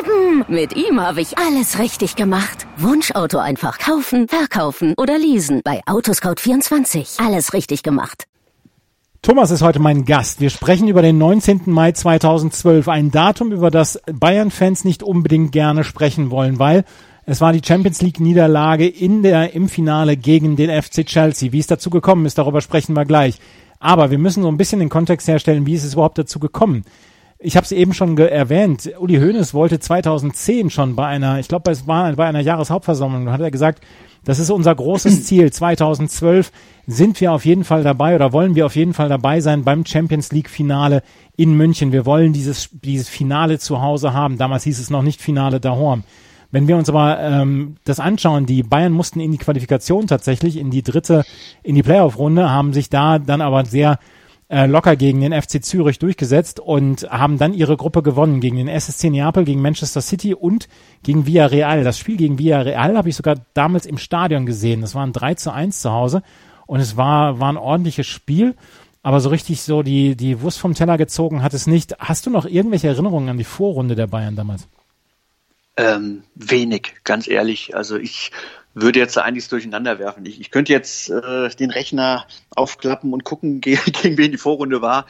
[0.00, 0.44] eben.
[0.48, 2.66] Mit ihm habe ich alles richtig gemacht.
[2.76, 5.60] Wunschauto einfach kaufen, verkaufen oder leasen.
[5.64, 7.24] Bei Autoscout24.
[7.24, 8.24] Alles richtig gemacht.
[9.22, 10.40] Thomas ist heute mein Gast.
[10.40, 11.62] Wir sprechen über den 19.
[11.66, 16.84] Mai 2012, ein Datum, über das Bayern-Fans nicht unbedingt gerne sprechen wollen, weil
[17.24, 21.50] es war die Champions League Niederlage in der, im Finale gegen den FC Chelsea.
[21.52, 23.40] Wie es dazu gekommen ist, darüber sprechen wir gleich.
[23.86, 26.82] Aber wir müssen so ein bisschen den Kontext herstellen, wie ist es überhaupt dazu gekommen?
[27.38, 31.70] Ich habe es eben schon erwähnt, Uli Hoeneß wollte 2010 schon bei einer, ich glaube,
[31.70, 33.84] es war bei einer Jahreshauptversammlung, hat er gesagt,
[34.24, 35.52] das ist unser großes Ziel.
[35.52, 36.50] 2012
[36.88, 39.86] sind wir auf jeden Fall dabei oder wollen wir auf jeden Fall dabei sein beim
[39.86, 41.04] Champions League Finale
[41.36, 41.92] in München.
[41.92, 44.36] Wir wollen dieses, dieses Finale zu Hause haben.
[44.36, 46.02] Damals hieß es noch nicht Finale Dahorm.
[46.50, 50.70] Wenn wir uns aber ähm, das anschauen, die Bayern mussten in die Qualifikation tatsächlich, in
[50.70, 51.24] die dritte,
[51.62, 53.98] in die Playoff-Runde, haben sich da dann aber sehr
[54.48, 58.68] äh, locker gegen den FC Zürich durchgesetzt und haben dann ihre Gruppe gewonnen gegen den
[58.68, 60.68] SSC Neapel, gegen Manchester City und
[61.02, 61.82] gegen Villarreal.
[61.82, 64.82] Das Spiel gegen Villarreal habe ich sogar damals im Stadion gesehen.
[64.82, 66.22] Das war ein 3 zu 1 zu Hause
[66.66, 68.54] und es war, war ein ordentliches Spiel.
[69.02, 71.96] Aber so richtig so die, die Wurst vom Teller gezogen hat es nicht.
[72.00, 74.66] Hast du noch irgendwelche Erinnerungen an die Vorrunde der Bayern damals?
[75.76, 77.76] Ähm, wenig, ganz ehrlich.
[77.76, 78.32] Also ich
[78.74, 80.24] würde jetzt einiges durcheinander werfen.
[80.26, 85.06] Ich, ich könnte jetzt äh, den Rechner aufklappen und gucken, gegen wen die Vorrunde war.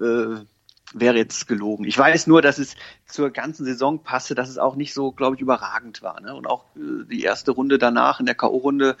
[0.00, 0.44] Äh,
[0.92, 1.84] wäre jetzt gelogen.
[1.84, 2.74] Ich weiß nur, dass es
[3.06, 6.20] zur ganzen Saison passte, dass es auch nicht so, glaube ich, überragend war.
[6.20, 6.34] Ne?
[6.34, 8.96] Und auch äh, die erste Runde danach in der K.O.-Runde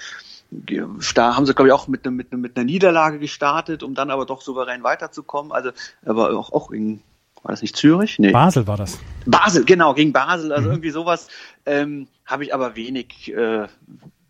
[0.50, 3.94] da haben sie, glaube ich, auch mit, ne, mit, ne, mit einer Niederlage gestartet, um
[3.94, 5.52] dann aber doch souverän weiterzukommen.
[5.52, 5.70] Also,
[6.04, 7.02] aber auch, auch in,
[7.42, 8.18] war das nicht Zürich?
[8.18, 8.32] Nee.
[8.32, 8.98] Basel war das.
[9.26, 10.74] Basel, genau, gegen Basel, also mhm.
[10.74, 11.28] irgendwie sowas.
[11.66, 13.66] Ähm, Habe ich aber wenig, äh,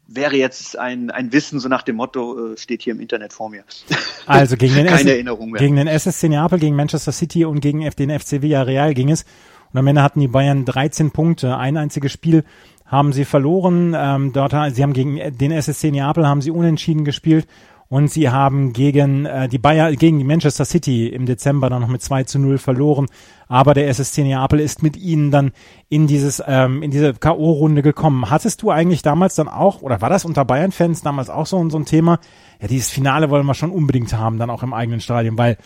[0.07, 3.51] wäre jetzt ein, ein Wissen, so nach dem Motto, äh, steht hier im Internet vor
[3.51, 3.65] mir.
[4.27, 5.61] Also gegen den, Keine Erinnerung mehr.
[5.61, 9.25] gegen den SSC Neapel, gegen Manchester City und gegen den FC Villarreal ging es.
[9.73, 12.45] Und am Ende hatten die Bayern 13 Punkte, ein einziges Spiel
[12.87, 13.95] haben sie verloren.
[13.97, 17.47] Ähm, dort, sie haben gegen den SSC Neapel haben sie unentschieden gespielt
[17.91, 21.89] und sie haben gegen äh, die Bayer, gegen die Manchester City im Dezember dann noch
[21.89, 23.09] mit 2 zu 0 verloren.
[23.49, 25.51] Aber der SSC Neapel ist mit ihnen dann
[25.89, 28.31] in dieses, ähm, in diese K.O.-Runde gekommen.
[28.31, 31.79] Hattest du eigentlich damals dann auch, oder war das unter Bayern-Fans damals auch so, so
[31.79, 32.21] ein Thema?
[32.61, 35.57] Ja, dieses Finale wollen wir schon unbedingt haben, dann auch im eigenen Stadion, weil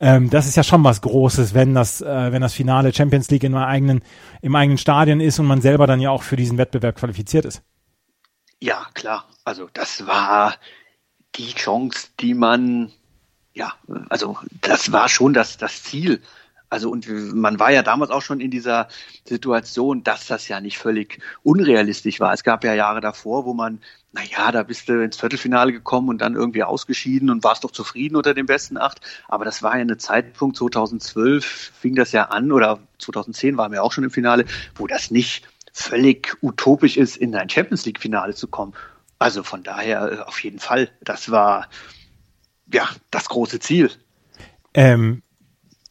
[0.00, 3.44] ähm, das ist ja schon was Großes, wenn das, äh, wenn das Finale Champions League
[3.44, 4.00] in einem eigenen,
[4.40, 7.62] im eigenen Stadion ist und man selber dann ja auch für diesen Wettbewerb qualifiziert ist.
[8.60, 9.26] Ja, klar.
[9.44, 10.54] Also das war
[11.36, 12.92] die Chance, die man,
[13.54, 13.74] ja,
[14.08, 16.20] also das war schon das, das Ziel.
[16.68, 18.88] Also und man war ja damals auch schon in dieser
[19.24, 22.32] Situation, dass das ja nicht völlig unrealistisch war.
[22.32, 23.80] Es gab ja Jahre davor, wo man,
[24.12, 27.70] na ja, da bist du ins Viertelfinale gekommen und dann irgendwie ausgeschieden und warst doch
[27.70, 29.00] zufrieden unter den besten acht.
[29.28, 33.84] Aber das war ja eine Zeitpunkt, 2012 fing das ja an oder 2010 waren wir
[33.84, 34.44] auch schon im Finale,
[34.74, 38.72] wo das nicht völlig utopisch ist, in ein Champions League Finale zu kommen.
[39.18, 41.68] Also von daher äh, auf jeden Fall, das war
[42.72, 43.90] ja das große Ziel.
[44.74, 45.22] Ähm,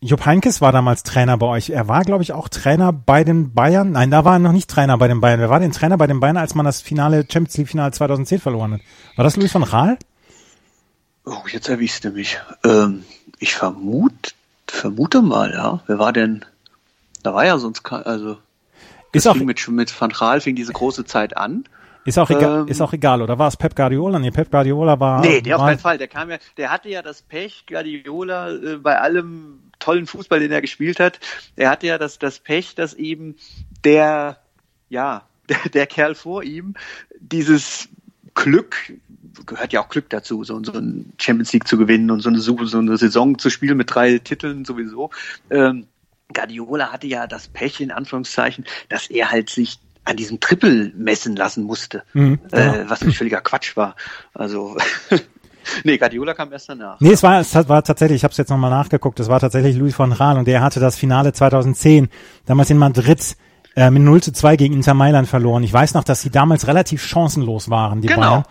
[0.02, 1.72] Jupp Heinkes war damals Trainer bei euch.
[1.72, 3.94] Er war, glaube ich, auch Trainer bei den Bayern.
[3.94, 5.40] Nein, da war er noch nicht Trainer bei den Bayern.
[5.40, 8.40] Wer war denn Trainer bei den Bayern, als man das Finale, Champions League Finale 2010
[8.40, 8.82] verloren hat?
[9.16, 9.98] War das Luis van Raal?
[11.26, 12.40] Oh, jetzt erwies du mich.
[12.64, 13.04] Ähm,
[13.40, 14.34] ich vermute,
[14.68, 15.80] vermute mal, ja.
[15.88, 16.46] Wer war denn?
[17.24, 18.38] Da war ja sonst, also,
[19.12, 21.64] ist auch, mit, mit Van Raal fing diese große Zeit an.
[22.06, 24.20] Ist auch egal, ähm, ist auch egal, oder war es Pep Guardiola?
[24.20, 25.22] Nee, Pep Guardiola war.
[25.22, 25.98] Nee, der auf keinen Fall.
[25.98, 30.52] Der kam ja, der hatte ja das Pech, Guardiola, äh, bei allem tollen Fußball, den
[30.52, 31.20] er gespielt hat,
[31.56, 33.36] er hatte ja das, das Pech, dass eben
[33.84, 34.38] der,
[34.89, 36.76] ja, der, der Kerl vor ihm
[37.20, 37.89] dieses
[38.36, 38.94] Glück,
[39.48, 42.39] gehört ja auch Glück dazu, so, so ein Champions League zu gewinnen und so eine,
[42.39, 45.10] so eine Saison zu spielen mit drei Titeln sowieso.
[45.50, 45.88] Ähm,
[46.34, 51.36] Guardiola hatte ja das Pech, in Anführungszeichen, dass er halt sich an diesem Triple messen
[51.36, 52.74] lassen musste, mhm, äh, genau.
[52.74, 53.96] äh, was ein völliger Quatsch war.
[54.34, 54.78] Also
[55.84, 57.00] Nee, Guardiola kam erst danach.
[57.00, 59.76] Nee, es war, es war tatsächlich, ich habe es jetzt nochmal nachgeguckt, es war tatsächlich
[59.76, 62.10] Louis von Gaal und der hatte das Finale 2010,
[62.46, 63.36] damals in Madrid,
[63.76, 65.63] äh, mit 0 zu 2 gegen Inter Mailand verloren.
[65.63, 68.22] Ich weiß noch, dass sie damals relativ chancenlos waren, die genau.
[68.22, 68.44] Bayern.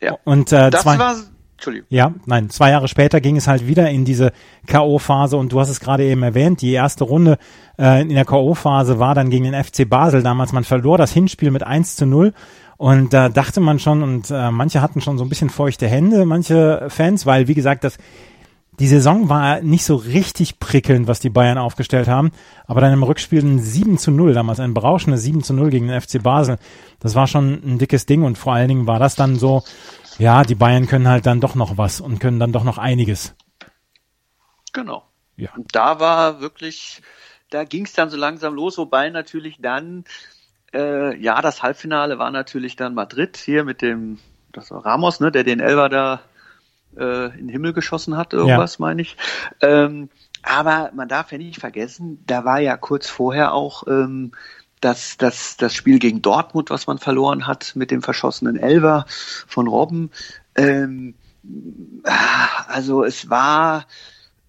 [0.00, 0.16] Ja.
[0.24, 1.16] Und äh, das zwei, war
[1.54, 1.86] Entschuldigung.
[1.88, 4.32] Ja, nein, zwei Jahre später ging es halt wieder in diese
[4.66, 7.38] K.O.-Phase und du hast es gerade eben erwähnt, die erste Runde
[7.78, 10.52] äh, in der K.O.-Phase war dann gegen den FC Basel damals.
[10.52, 12.32] Man verlor das Hinspiel mit 1 zu 0
[12.76, 16.24] und da dachte man schon und äh, manche hatten schon so ein bisschen feuchte Hände,
[16.26, 17.98] manche Fans, weil wie gesagt, das
[18.80, 22.32] die Saison war nicht so richtig prickelnd, was die Bayern aufgestellt haben,
[22.66, 25.88] aber dann im Rückspiel ein 7 zu 0, damals ein berauschendes 7 zu 0 gegen
[25.88, 26.56] den FC Basel.
[26.98, 29.62] Das war schon ein dickes Ding und vor allen Dingen war das dann so,
[30.18, 33.34] ja, die Bayern können halt dann doch noch was und können dann doch noch einiges.
[34.72, 35.04] Genau.
[35.36, 35.50] Ja.
[35.56, 37.02] Und da war wirklich,
[37.50, 40.04] da ging es dann so langsam los, wobei natürlich dann,
[40.72, 44.18] äh, ja, das Halbfinale war natürlich dann Madrid hier mit dem,
[44.52, 46.20] das war Ramos, ne, der den Elber da
[46.96, 48.82] äh, in den Himmel geschossen hat, irgendwas ja.
[48.82, 49.16] meine ich.
[49.60, 50.08] Ähm,
[50.42, 54.32] aber man darf ja nicht vergessen, da war ja kurz vorher auch ähm,
[54.84, 59.66] das, das, das Spiel gegen Dortmund, was man verloren hat mit dem verschossenen Elver von
[59.66, 60.10] Robben.
[60.56, 61.14] Ähm,
[62.68, 63.86] also es war,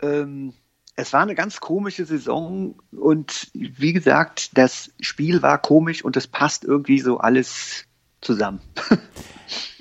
[0.01, 0.53] ähm,
[0.97, 6.27] es war eine ganz komische Saison und wie gesagt, das Spiel war komisch und es
[6.27, 7.85] passt irgendwie so alles
[8.19, 8.59] zusammen.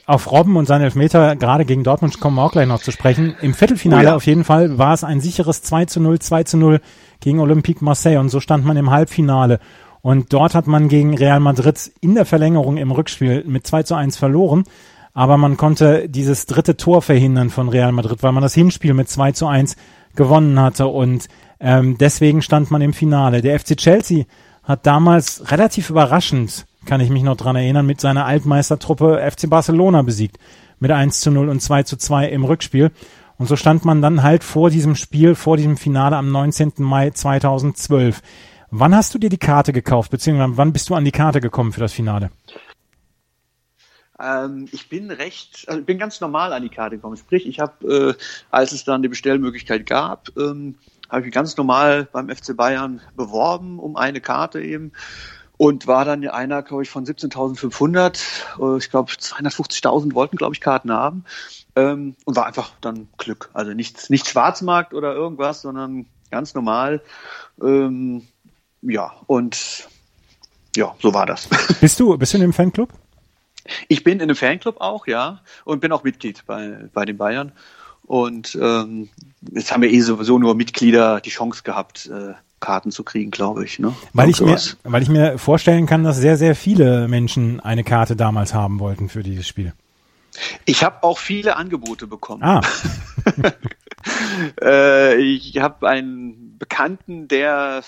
[0.07, 3.35] Auf Robben und seine Elfmeter, gerade gegen Dortmund, kommen wir auch gleich noch zu sprechen.
[3.41, 4.17] Im Viertelfinale oh ja.
[4.17, 6.81] auf jeden Fall war es ein sicheres 2 zu 0, 2 zu 0
[7.21, 9.61] gegen Olympique Marseille und so stand man im Halbfinale.
[10.05, 13.95] Und dort hat man gegen Real Madrid in der Verlängerung im Rückspiel mit 2 zu
[13.95, 14.65] 1 verloren.
[15.15, 19.09] Aber man konnte dieses dritte Tor verhindern von Real Madrid, weil man das Hinspiel mit
[19.09, 19.77] 2 zu 1
[20.15, 20.89] gewonnen hatte.
[20.89, 23.41] Und ähm, deswegen stand man im Finale.
[23.41, 24.27] Der FC Chelsea
[24.63, 30.03] hat damals relativ überraschend, kann ich mich noch dran erinnern, mit seiner Altmeistertruppe FC Barcelona
[30.03, 30.39] besiegt.
[30.81, 32.91] Mit 1 zu 0 und 2 zu 2 im Rückspiel.
[33.39, 36.75] Und so stand man dann halt vor diesem Spiel, vor diesem Finale am 19.
[36.77, 38.21] Mai 2012.
[38.77, 41.73] Wann hast du dir die Karte gekauft, beziehungsweise wann bist du an die Karte gekommen
[41.73, 42.33] für das Finale?
[44.19, 47.17] Ähm, ich bin recht, also bin ganz normal an die Karte gekommen.
[47.17, 50.75] Sprich, ich habe, äh, als es dann die Bestellmöglichkeit gab, ähm,
[51.09, 54.91] habe ich mich ganz normal beim FC Bayern beworben um eine Karte eben
[55.57, 58.19] und war dann einer, glaube ich, von 17.500.
[58.59, 61.25] Äh, ich glaube, 250.000 wollten, glaube ich, Karten haben
[61.77, 63.51] ähm, und war einfach dann Glück.
[63.53, 67.01] Also nichts, nicht Schwarzmarkt oder irgendwas, sondern ganz normal.
[67.63, 68.27] Ähm,
[68.87, 69.89] ja, und
[70.77, 71.49] ja, so war das.
[71.81, 72.91] Bist du, bist du in dem Fanclub?
[73.89, 77.53] Ich bin in einem Fanclub auch, ja, und bin auch Mitglied bei, bei den Bayern.
[78.03, 79.09] Und ähm,
[79.53, 83.65] jetzt haben wir eh sowieso nur Mitglieder die Chance gehabt, äh, Karten zu kriegen, glaube
[83.65, 83.79] ich.
[83.79, 83.95] Ne?
[84.13, 88.17] Weil, ich mir, weil ich mir vorstellen kann, dass sehr, sehr viele Menschen eine Karte
[88.17, 89.73] damals haben wollten für dieses Spiel.
[90.65, 92.43] Ich habe auch viele Angebote bekommen.
[92.43, 92.61] Ah.
[94.61, 97.85] äh, ich habe einen Bekannten, der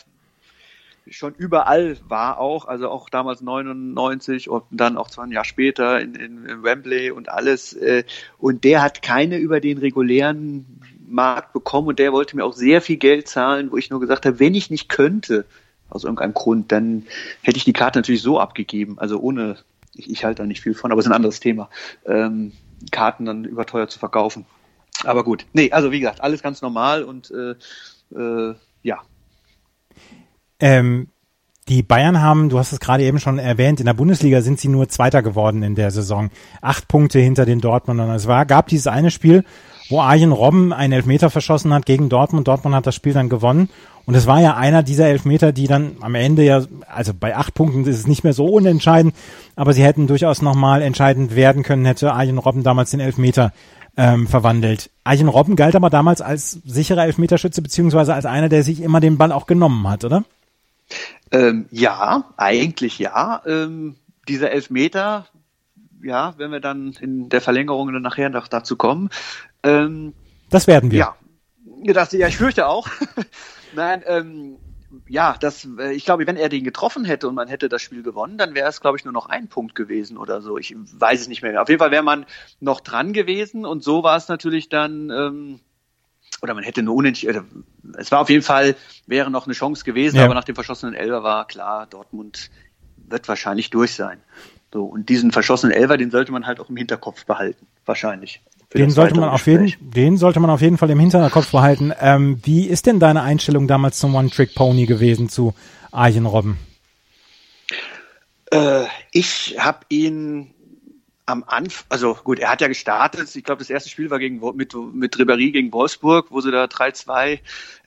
[1.09, 6.15] schon überall war auch, also auch damals 99 und dann auch zwei Jahre später in,
[6.15, 7.73] in, in Wembley und alles.
[7.73, 8.05] Äh,
[8.39, 12.81] und der hat keine über den regulären Markt bekommen und der wollte mir auch sehr
[12.81, 15.45] viel Geld zahlen, wo ich nur gesagt habe, wenn ich nicht könnte,
[15.89, 17.07] aus irgendeinem Grund, dann
[17.43, 19.57] hätte ich die Karte natürlich so abgegeben, also ohne,
[19.95, 21.71] ich, ich halte da nicht viel von, aber es ist ein anderes Thema,
[22.05, 22.53] ähm,
[22.91, 24.47] Karten dann überteuert zu verkaufen.
[25.05, 27.55] Aber gut, nee, also wie gesagt, alles ganz normal und äh,
[28.19, 29.03] äh, ja,
[30.61, 31.09] ähm,
[31.69, 34.69] die Bayern haben, du hast es gerade eben schon erwähnt, in der Bundesliga sind sie
[34.69, 36.31] nur Zweiter geworden in der Saison.
[36.61, 38.11] Acht Punkte hinter den Dortmundern.
[38.11, 39.45] Es war, gab dieses eine Spiel,
[39.89, 42.47] wo Arjen Robben einen Elfmeter verschossen hat gegen Dortmund.
[42.47, 43.69] Dortmund hat das Spiel dann gewonnen.
[44.05, 47.55] Und es war ja einer dieser Elfmeter, die dann am Ende ja, also bei acht
[47.55, 49.15] Punkten ist es nicht mehr so unentscheidend,
[49.57, 53.53] aber sie hätten durchaus nochmal entscheidend werden können, hätte Arjen Robben damals den Elfmeter
[53.97, 54.91] ähm, verwandelt.
[55.03, 59.19] Arjen Robben galt aber damals als sicherer Elfmeterschütze, beziehungsweise als einer, der sich immer den
[59.19, 60.25] Ball auch genommen hat, oder?
[61.31, 63.43] Ähm, ja, eigentlich ja.
[63.47, 63.97] Ähm,
[64.29, 65.27] dieser Elfmeter,
[66.03, 69.11] ja, wenn wir dann in der Verlängerung dann nachher noch dazu kommen.
[69.63, 70.15] Ähm,
[70.51, 70.99] das werden wir.
[70.99, 72.89] Ja, das, ja ich fürchte auch.
[73.75, 74.57] Nein, ähm,
[75.09, 78.03] ja, das, äh, ich glaube, wenn er den getroffen hätte und man hätte das Spiel
[78.03, 80.59] gewonnen, dann wäre es, glaube ich, nur noch ein Punkt gewesen oder so.
[80.59, 81.61] Ich weiß es nicht mehr.
[81.61, 82.27] Auf jeden Fall wäre man
[82.61, 85.61] noch dran gewesen und so war es natürlich dann, ähm,
[86.43, 87.65] oder man hätte nur unentschieden,
[87.99, 90.25] es war auf jeden Fall, wäre noch eine Chance gewesen, ja.
[90.25, 92.51] aber nach dem verschossenen Elber war klar, Dortmund
[93.09, 94.19] wird wahrscheinlich durch sein.
[94.73, 98.43] So, und diesen verschossenen Elver, den sollte man halt auch im Hinterkopf behalten, wahrscheinlich.
[98.75, 101.93] Den sollte man auf jeden, den sollte man auf jeden Fall im Hinterkopf behalten.
[102.01, 105.55] Ähm, wie ist denn deine Einstellung damals zum One-Trick-Pony gewesen zu
[105.93, 106.59] Arjen Robben?
[108.51, 110.53] Äh, ich habe ihn
[111.27, 113.35] am Anfang, also gut, er hat ja gestartet.
[113.35, 116.65] Ich glaube, das erste Spiel war gegen, mit, mit Ribéry gegen Wolfsburg, wo sie da
[116.65, 117.41] 3-2.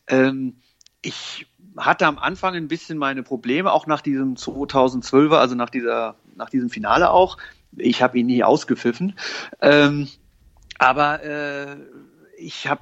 [0.08, 0.58] Ähm,
[1.02, 1.48] ich
[1.78, 6.50] hatte am Anfang ein bisschen meine Probleme, auch nach diesem 2012er, also nach dieser, nach
[6.50, 7.38] diesem Finale auch.
[7.78, 9.18] Ich habe ihn nie ausgepfiffen.
[9.62, 10.10] Ähm,
[10.78, 11.78] aber äh,
[12.38, 12.82] ich habe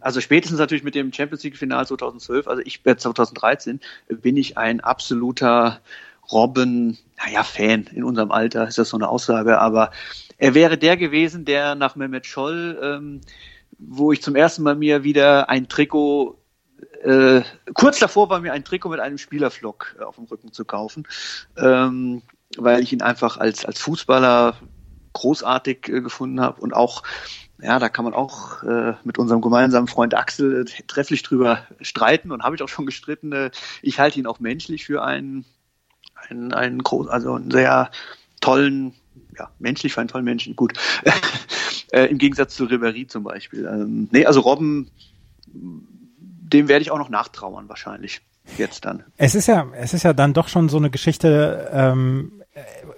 [0.00, 4.56] also spätestens natürlich mit dem Champions League Final 2012, also ich äh, 2013 bin ich
[4.56, 5.80] ein absoluter
[6.30, 9.90] Robben, naja, Fan in unserem Alter, ist das so eine Aussage, aber
[10.38, 13.20] er wäre der gewesen, der nach Mehmet Scholl, ähm,
[13.78, 16.38] wo ich zum ersten Mal mir wieder ein Trikot
[17.02, 17.42] äh,
[17.74, 21.06] kurz davor war mir ein Trikot mit einem Spielerflock äh, auf dem Rücken zu kaufen,
[21.56, 22.22] ähm,
[22.56, 24.56] weil ich ihn einfach als, als Fußballer
[25.12, 27.02] großartig äh, gefunden habe und auch
[27.58, 32.30] ja, da kann man auch äh, mit unserem gemeinsamen Freund Axel äh, trefflich drüber streiten
[32.30, 33.32] und habe ich auch schon gestritten.
[33.32, 35.46] Äh, ich halte ihn auch menschlich für einen,
[36.30, 37.90] einen, einen groß, also einen sehr
[38.40, 38.94] tollen,
[39.38, 40.56] ja, menschlich für einen tollen Menschen.
[40.56, 40.72] Gut.
[41.92, 43.66] äh, Im Gegensatz zu Ribéry zum Beispiel.
[43.66, 44.90] Ähm, nee, also Robben,
[45.46, 48.20] dem werde ich auch noch nachtrauern wahrscheinlich.
[48.58, 49.02] Jetzt dann.
[49.16, 52.42] Es ist ja, es ist ja dann doch schon so eine Geschichte, ähm,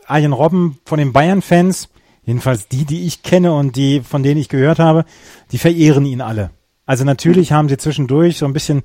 [0.06, 1.88] Arjen Robben von den Bayern-Fans,
[2.28, 5.06] Jedenfalls die, die ich kenne und die, von denen ich gehört habe,
[5.50, 6.50] die verehren ihn alle.
[6.84, 8.82] Also natürlich haben sie zwischendurch so ein bisschen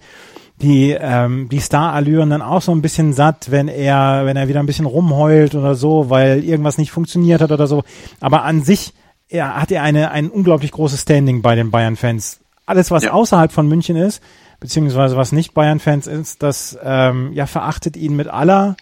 [0.62, 4.60] die, ähm, die Star-Allüren dann auch so ein bisschen satt, wenn er, wenn er wieder
[4.60, 7.84] ein bisschen rumheult oder so, weil irgendwas nicht funktioniert hat oder so.
[8.20, 8.94] Aber an sich
[9.30, 12.40] er, hat er eine, ein unglaublich großes Standing bei den Bayern-Fans.
[12.66, 13.12] Alles, was ja.
[13.12, 14.22] außerhalb von München ist,
[14.60, 18.78] beziehungsweise was nicht Bayern-Fans ist, das ähm, ja verachtet ihn mit aller,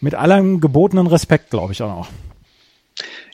[0.00, 2.08] mit allem gebotenen Respekt, glaube ich auch noch.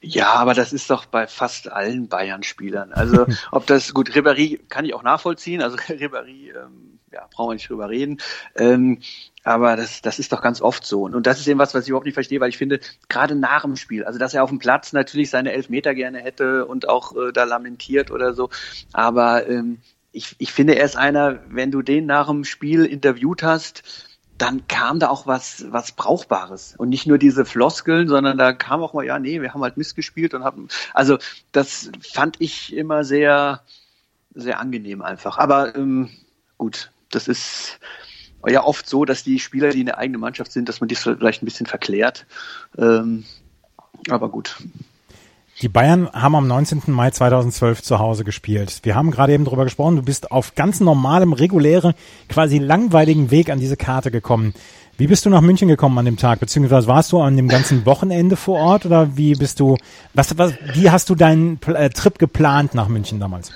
[0.01, 2.93] Ja, aber das ist doch bei fast allen Bayern-Spielern.
[2.93, 5.63] Also ob das gut, Ribéry kann ich auch nachvollziehen.
[5.63, 8.19] Also Ribéry, ähm, ja, brauchen wir nicht drüber reden.
[8.57, 9.01] Ähm,
[9.45, 11.03] aber das, das ist doch ganz oft so.
[11.05, 13.63] Und das ist eben was, was ich überhaupt nicht verstehe, weil ich finde, gerade nach
[13.63, 17.17] dem Spiel, also dass er auf dem Platz natürlich seine Elfmeter gerne hätte und auch
[17.17, 18.51] äh, da lamentiert oder so.
[18.93, 19.79] Aber ähm,
[20.13, 23.83] ich, ich finde, er ist einer, wenn du den nach dem Spiel interviewt hast,
[24.39, 26.75] dann kam da auch was, was Brauchbares.
[26.77, 29.77] Und nicht nur diese Floskeln, sondern da kam auch mal, ja, nee, wir haben halt
[29.77, 31.19] Mist gespielt und haben, also
[31.53, 33.63] das fand ich immer sehr,
[34.35, 35.39] sehr angenehm einfach.
[35.39, 36.11] Aber ähm,
[36.59, 37.79] gut, das ist
[38.47, 40.97] ja oft so, dass die Spieler, die in der eigenen Mannschaft sind, dass man die
[40.97, 42.27] vielleicht ein bisschen verklärt.
[42.77, 43.25] Ähm,
[44.09, 44.57] aber gut.
[45.61, 46.83] Die Bayern haben am 19.
[46.87, 48.81] Mai 2012 zu Hause gespielt.
[48.83, 51.95] Wir haben gerade eben drüber gesprochen, du bist auf ganz normalem, regulären,
[52.29, 54.55] quasi langweiligen Weg an diese Karte gekommen.
[54.99, 56.41] Wie bist du nach München gekommen an dem Tag?
[56.41, 59.77] Beziehungsweise warst du an dem ganzen Wochenende vor Ort oder wie bist du,
[60.15, 63.53] was, was, wie hast du deinen äh, Trip geplant nach München damals?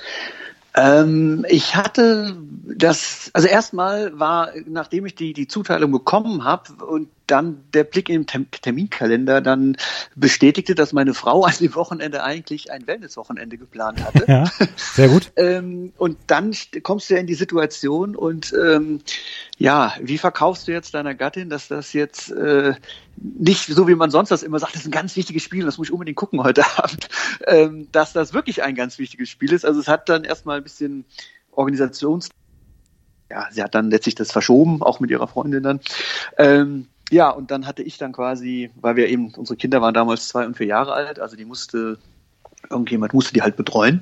[0.77, 7.09] Ähm, ich hatte das, also erstmal war, nachdem ich die, die Zuteilung bekommen habe und
[7.27, 9.77] dann der Blick im Terminkalender dann
[10.15, 14.25] bestätigte, dass meine Frau an dem Wochenende eigentlich ein Wellnesswochenende geplant hatte.
[14.27, 15.31] Ja, sehr gut.
[15.35, 19.01] ähm, und dann kommst du ja in die Situation und ähm,
[19.57, 22.73] ja, wie verkaufst du jetzt deiner Gattin, dass das jetzt äh,
[23.15, 25.77] nicht so wie man sonst das immer sagt, das ist ein ganz wichtiges Spiel, das
[25.77, 27.09] muss ich unbedingt gucken heute Abend,
[27.45, 29.65] ähm, dass das wirklich ein ganz wichtiges Spiel ist.
[29.65, 31.05] Also es hat dann erstmal ein bisschen
[31.51, 32.29] Organisations
[33.29, 35.79] ja, sie hat dann letztlich das verschoben, auch mit ihrer Freundin dann.
[36.37, 40.27] Ähm, ja, und dann hatte ich dann quasi, weil wir eben, unsere Kinder waren damals
[40.27, 41.97] zwei und vier Jahre alt, also die musste,
[42.69, 44.01] irgendjemand musste die halt betreuen.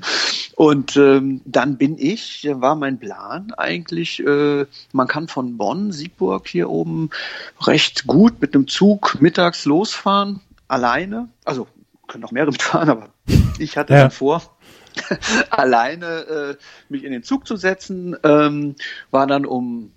[0.56, 6.48] Und ähm, dann bin ich, war mein Plan eigentlich, äh, man kann von Bonn, Siegburg
[6.48, 7.10] hier oben
[7.62, 11.30] recht gut mit einem Zug mittags losfahren, alleine.
[11.44, 11.68] Also
[12.08, 13.10] können noch mehrere mitfahren, aber
[13.60, 14.02] ich hatte ja.
[14.02, 14.42] dann vor,
[15.50, 16.56] alleine äh,
[16.90, 18.76] mich in den Zug zu setzen, ähm,
[19.12, 19.92] war dann um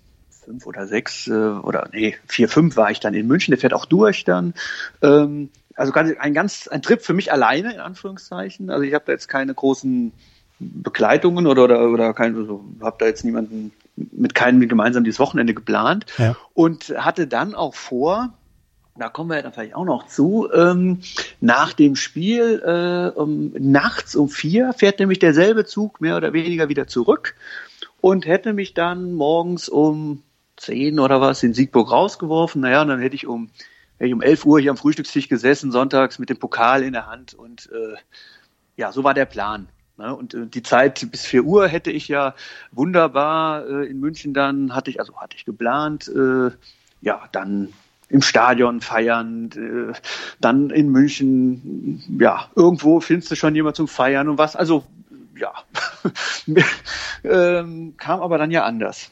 [0.49, 3.73] fünf oder sechs äh, oder nee, vier, fünf war ich dann in München, der fährt
[3.73, 4.55] auch durch dann.
[5.03, 8.71] Ähm, also ganz, ein ganz ein Trip für mich alleine, in Anführungszeichen.
[8.71, 10.11] Also ich habe da jetzt keine großen
[10.57, 15.53] Begleitungen oder oder, oder kein, also habe da jetzt niemanden mit keinem gemeinsam dieses Wochenende
[15.53, 16.35] geplant ja.
[16.55, 18.33] und hatte dann auch vor,
[18.97, 21.01] da kommen wir ja dann vielleicht auch noch zu, ähm,
[21.41, 26.69] nach dem Spiel äh, um, nachts um vier fährt nämlich derselbe Zug mehr oder weniger
[26.69, 27.35] wieder zurück
[28.01, 30.23] und hätte mich dann morgens um
[30.59, 32.61] zehn oder was in Siegburg rausgeworfen.
[32.61, 33.49] Naja, und dann hätte ich um,
[33.97, 37.07] hätte ich um 11 Uhr hier am Frühstückstisch gesessen, sonntags mit dem Pokal in der
[37.07, 37.95] Hand und äh,
[38.75, 39.67] ja, so war der Plan.
[39.97, 40.15] Ne?
[40.15, 42.33] Und äh, die Zeit bis 4 Uhr hätte ich ja
[42.71, 46.51] wunderbar äh, in München dann, hatte ich, also hatte ich geplant, äh,
[47.01, 47.73] ja, dann
[48.07, 49.93] im Stadion feiern, äh,
[50.39, 54.85] dann in München, ja, irgendwo findest du schon jemand zum Feiern und was, also
[55.37, 55.53] ja,
[57.23, 59.11] ähm, kam aber dann ja anders.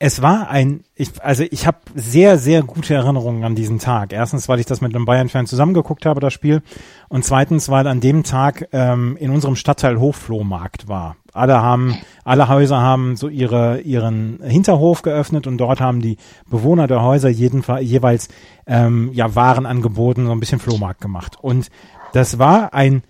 [0.00, 4.12] Es war ein, ich, also ich habe sehr, sehr gute Erinnerungen an diesen Tag.
[4.12, 6.62] Erstens, weil ich das mit einem Bayern-Fan zusammengeguckt habe, das Spiel.
[7.08, 11.16] Und zweitens, weil an dem Tag ähm, in unserem Stadtteil Hochflohmarkt war.
[11.32, 16.16] Alle haben, alle Häuser haben so ihre, ihren Hinterhof geöffnet und dort haben die
[16.48, 18.28] Bewohner der Häuser jeden, jeweils
[18.66, 21.36] ähm, ja Waren angeboten, so ein bisschen Flohmarkt gemacht.
[21.40, 21.70] Und
[22.12, 23.02] das war ein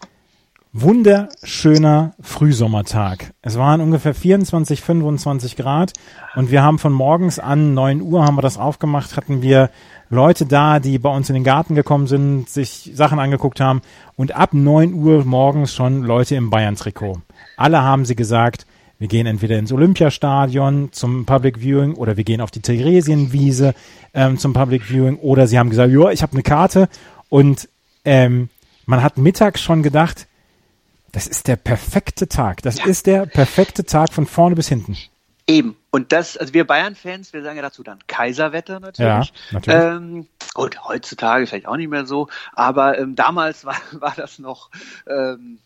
[0.81, 3.33] wunderschöner Frühsommertag.
[3.43, 5.93] Es waren ungefähr 24, 25 Grad
[6.37, 9.71] und wir haben von morgens an 9 Uhr haben wir das aufgemacht, hatten wir
[10.11, 13.83] Leute da, die bei uns in den Garten gekommen sind, sich Sachen angeguckt haben
[14.17, 17.21] und ab 9 Uhr morgens schon Leute im Bayern-Trikot.
[17.57, 18.67] Alle haben sie gesagt,
[18.99, 23.75] wir gehen entweder ins Olympiastadion zum Public Viewing oder wir gehen auf die Theresienwiese
[24.15, 26.89] ähm, zum Public Viewing oder sie haben gesagt, ja, ich habe eine Karte
[27.29, 27.69] und
[28.05, 28.49] ähm,
[28.87, 30.27] man hat mittags schon gedacht,
[31.13, 32.63] das ist der perfekte Tag.
[32.63, 32.87] Das ja.
[32.87, 34.97] ist der perfekte Tag von vorne bis hinten.
[35.47, 35.77] Eben.
[35.91, 39.33] Und das, also wir Bayern-Fans, wir sagen ja dazu dann Kaiserwetter natürlich.
[39.51, 39.81] Ja, natürlich.
[39.81, 44.71] Ähm, gut, heutzutage vielleicht auch nicht mehr so, aber ähm, damals war, war das noch
[45.07, 45.59] ähm,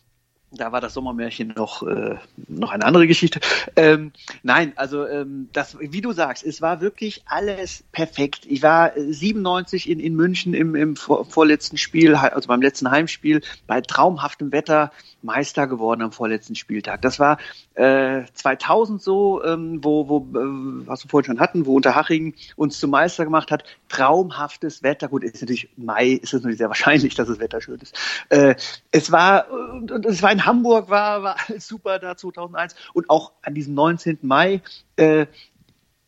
[0.55, 2.15] da war das Sommermärchen noch, äh,
[2.47, 3.39] noch eine andere Geschichte.
[3.75, 4.11] Ähm,
[4.43, 8.45] nein, also ähm, das, wie du sagst, es war wirklich alles perfekt.
[8.45, 13.41] Ich war 97 in, in München im, im vor, vorletzten Spiel, also beim letzten Heimspiel,
[13.67, 14.91] bei traumhaftem Wetter
[15.23, 17.01] Meister geworden am vorletzten Spieltag.
[17.01, 17.37] Das war
[17.75, 22.79] äh, 2000 so, ähm, wo, wo äh, was wir vorhin schon hatten, wo Unterhaching uns
[22.79, 23.63] zum Meister gemacht hat.
[23.89, 25.07] Traumhaftes Wetter.
[25.07, 27.97] Gut, ist natürlich Mai, ist es natürlich sehr wahrscheinlich, dass das Wetter schön ist.
[28.29, 28.55] Äh,
[28.91, 33.33] es war, und, und es war Hamburg, war, war alles super da 2001 und auch
[33.41, 34.19] an diesem 19.
[34.21, 34.61] Mai,
[34.95, 35.25] äh,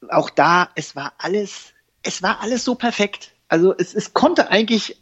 [0.10, 3.32] auch da, es war alles, es war alles so perfekt.
[3.48, 5.02] Also es, es konnte eigentlich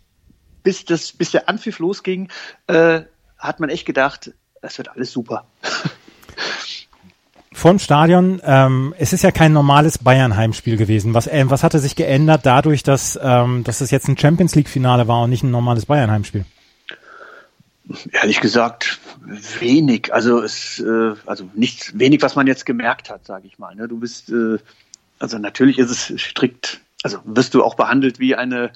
[0.64, 2.30] bis das, bis der Anpfiff losging,
[2.68, 3.02] äh,
[3.38, 5.46] hat man echt gedacht, es wird alles super.
[7.52, 11.14] Vom Stadion, ähm, es ist ja kein normales Bayern-Heimspiel gewesen.
[11.14, 15.08] Was, äh, was hatte sich geändert dadurch, dass, ähm, dass es jetzt ein Champions League-Finale
[15.08, 16.46] war und nicht ein normales Bayern-Heimspiel?
[18.12, 19.00] Ehrlich gesagt,
[19.60, 20.14] wenig.
[20.14, 23.76] Also es, äh, also nicht wenig, was man jetzt gemerkt hat, sage ich mal.
[23.76, 23.88] Ne?
[23.88, 24.58] Du bist, äh,
[25.20, 28.72] also natürlich ist es strikt, also wirst du auch behandelt wie eine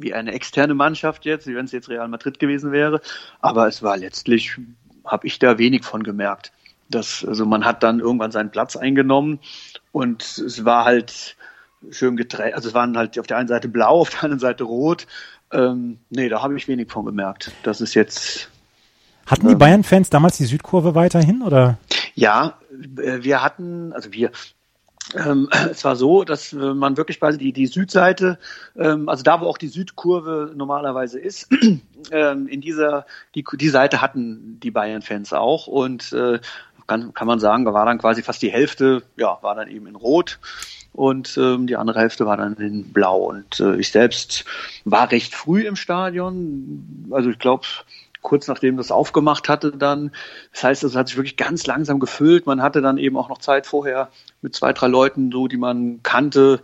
[0.00, 3.00] wie eine externe Mannschaft jetzt, wie wenn es jetzt Real Madrid gewesen wäre.
[3.40, 4.56] Aber es war letztlich,
[5.04, 6.52] habe ich da wenig von gemerkt.
[6.88, 9.38] Das, also man hat dann irgendwann seinen Platz eingenommen
[9.92, 11.36] und es war halt
[11.90, 12.54] schön getrennt.
[12.54, 15.06] Also es waren halt auf der einen Seite blau, auf der anderen Seite rot.
[15.52, 17.52] Ähm, nee, da habe ich wenig von gemerkt.
[17.62, 18.50] Das ist jetzt.
[19.26, 21.78] Hatten die ähm, Bayern-Fans damals die Südkurve weiterhin oder?
[22.14, 22.58] Ja,
[22.96, 24.30] äh, wir hatten, also wir,
[25.14, 28.38] ähm, es war so, dass äh, man wirklich quasi die, die Südseite,
[28.76, 31.48] ähm, also da, wo auch die Südkurve normalerweise ist,
[32.10, 36.40] ähm, in dieser, die, die Seite hatten die Bayern-Fans auch und äh,
[36.86, 39.94] kann, kann man sagen, war dann quasi fast die Hälfte, ja, war dann eben in
[39.94, 40.40] Rot
[40.92, 43.30] und ähm, die andere Hälfte war dann in Blau.
[43.30, 44.44] Und äh, ich selbst
[44.84, 47.66] war recht früh im Stadion, also ich glaube
[48.22, 50.12] kurz nachdem das aufgemacht hatte dann.
[50.52, 52.46] Das heißt, es hat sich wirklich ganz langsam gefüllt.
[52.46, 54.10] Man hatte dann eben auch noch Zeit vorher
[54.42, 56.60] mit zwei, drei Leuten, so die man kannte,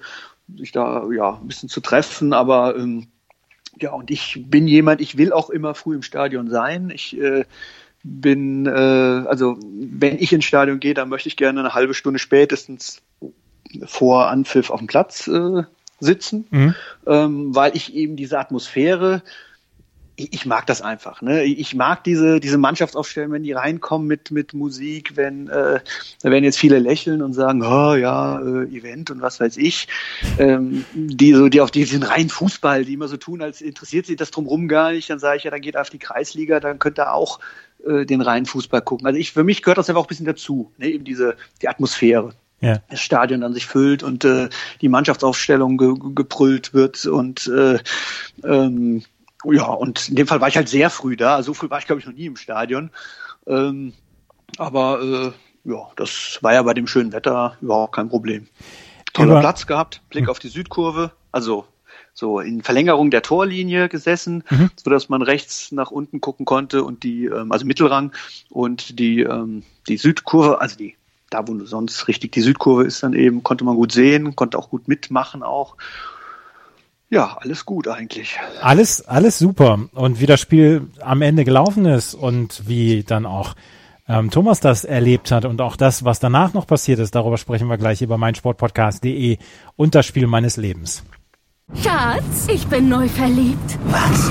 [0.56, 2.32] sich da ja ein bisschen zu treffen.
[2.32, 3.08] Aber ähm,
[3.80, 6.90] ja, und ich bin jemand, ich will auch immer früh im Stadion sein.
[6.90, 7.44] Ich äh,
[8.02, 12.18] bin, äh, also wenn ich ins Stadion gehe, dann möchte ich gerne eine halbe Stunde
[12.18, 13.02] spätestens
[13.86, 15.62] vor Anpfiff auf dem Platz äh,
[16.00, 16.74] sitzen, mhm.
[17.06, 19.22] ähm, weil ich eben diese Atmosphäre
[20.16, 21.22] ich, ich mag das einfach.
[21.22, 21.44] Ne?
[21.44, 25.80] Ich mag diese, diese Mannschaftsaufstellung, wenn die reinkommen mit, mit Musik, wenn äh,
[26.22, 29.88] da werden jetzt viele lächeln und sagen, oh ja, äh, Event und was weiß ich.
[30.38, 34.16] Ähm, die so, die auf diesen reinen Fußball, die immer so tun, als interessiert sie
[34.16, 36.98] das drumherum gar nicht, dann sage ich ja, dann geht auf die Kreisliga, dann könnt
[36.98, 37.38] ihr auch
[37.86, 39.06] äh, den reinen Fußball gucken.
[39.06, 40.88] Also ich, für mich gehört das einfach auch ein bisschen dazu, ne?
[40.88, 42.32] eben diese, die Atmosphäre.
[42.60, 42.78] Ja.
[42.88, 44.48] das Stadion dann sich füllt und äh,
[44.80, 47.78] die Mannschaftsaufstellung ge gebrüllt wird und äh,
[48.44, 49.04] ähm,
[49.44, 51.42] ja, und in dem Fall war ich halt sehr früh da.
[51.42, 52.90] So früh war ich, glaube ich, noch nie im Stadion.
[53.46, 53.92] Ähm,
[54.56, 58.46] aber äh, ja, das war ja bei dem schönen Wetter überhaupt kein Problem.
[59.12, 60.30] Toller Über Platz gehabt, Blick mhm.
[60.30, 61.66] auf die Südkurve, also
[62.12, 64.70] so in Verlängerung der Torlinie gesessen, mhm.
[64.76, 68.12] so dass man rechts nach unten gucken konnte und die, ähm, also Mittelrang
[68.48, 70.96] und die, ähm, die Südkurve, also die
[71.36, 74.58] da, wo du sonst richtig die Südkurve ist, dann eben konnte man gut sehen, konnte
[74.58, 75.76] auch gut mitmachen auch.
[77.08, 78.36] Ja, alles gut eigentlich.
[78.62, 79.78] Alles, alles super.
[79.92, 83.54] Und wie das Spiel am Ende gelaufen ist und wie dann auch
[84.08, 87.68] ähm, Thomas das erlebt hat und auch das, was danach noch passiert ist, darüber sprechen
[87.68, 89.38] wir gleich über meinsportpodcast.de
[89.76, 91.04] und das Spiel meines Lebens.
[91.74, 93.78] Schatz, ich bin neu verliebt.
[93.88, 94.30] Was?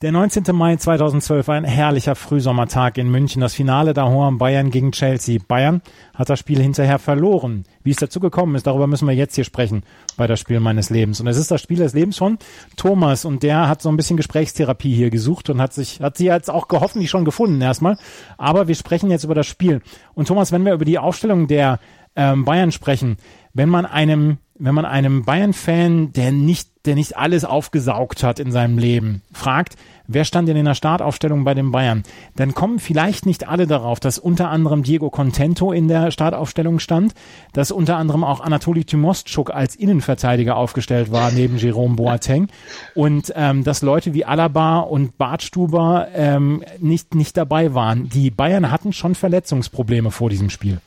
[0.00, 0.44] Der 19.
[0.54, 3.40] Mai 2012 war ein herrlicher Frühsommertag in München.
[3.40, 5.40] Das Finale da Horn Bayern gegen Chelsea.
[5.48, 5.82] Bayern
[6.14, 7.64] hat das Spiel hinterher verloren.
[7.82, 9.82] Wie es dazu gekommen ist, darüber müssen wir jetzt hier sprechen
[10.16, 11.20] bei das Spiel meines Lebens.
[11.20, 12.38] Und es ist das Spiel des Lebens von
[12.76, 16.26] Thomas und der hat so ein bisschen Gesprächstherapie hier gesucht und hat sich, hat sie
[16.26, 17.98] jetzt auch hoffentlich schon gefunden erstmal.
[18.36, 19.82] Aber wir sprechen jetzt über das Spiel.
[20.14, 21.80] Und Thomas, wenn wir über die Aufstellung der
[22.14, 23.16] ähm, Bayern sprechen,
[23.52, 28.50] wenn man einem, wenn man einem Bayern-Fan, der nicht, der nicht alles aufgesaugt hat in
[28.50, 29.76] seinem Leben, fragt,
[30.08, 32.02] wer stand denn in der Startaufstellung bei den Bayern,
[32.34, 37.14] dann kommen vielleicht nicht alle darauf, dass unter anderem Diego Contento in der Startaufstellung stand,
[37.52, 42.48] dass unter anderem auch Anatoli Tymostschuk als Innenverteidiger aufgestellt war neben Jerome Boateng
[42.94, 48.08] und ähm, dass Leute wie Alaba und Bartstuber ähm, nicht nicht dabei waren.
[48.08, 50.80] Die Bayern hatten schon Verletzungsprobleme vor diesem Spiel.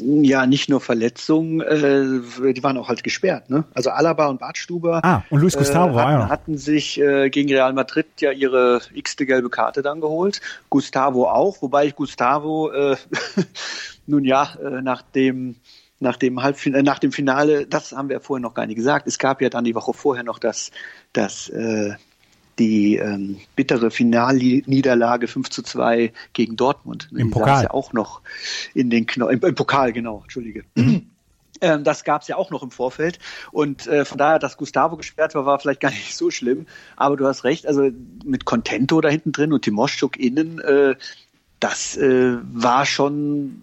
[0.00, 3.50] Ja, nicht nur Verletzungen, äh, die waren auch halt gesperrt.
[3.50, 3.64] Ne?
[3.74, 6.28] Also Alaba und Bartstuber ah, und Luis Gustavo äh, hatten, ja.
[6.28, 10.40] hatten sich äh, gegen Real Madrid ja ihre x-te gelbe Karte dann geholt.
[10.70, 12.96] Gustavo auch, wobei ich Gustavo äh,
[14.06, 15.56] nun ja äh, nach dem
[16.00, 19.08] nach dem Halbfinale, nach dem Finale, das haben wir vorher noch gar nicht gesagt.
[19.08, 20.70] Es gab ja dann die Woche vorher noch das,
[21.12, 21.94] das äh,
[22.58, 27.08] die ähm, bittere Finalniederlage 5 zu 2 gegen Dortmund.
[27.12, 27.64] Im die Pokal.
[27.64, 28.22] ja auch noch
[28.74, 30.64] in den Kno im, im Pokal, genau, Entschuldige.
[31.60, 33.18] Ähm, das gab es ja auch noch im Vorfeld.
[33.50, 36.66] Und äh, von daher, dass Gustavo gesperrt war, war vielleicht gar nicht so schlimm.
[36.96, 37.90] Aber du hast recht, also
[38.24, 40.94] mit Contento da hinten drin und Timoschuk innen, äh,
[41.58, 43.62] das äh, war schon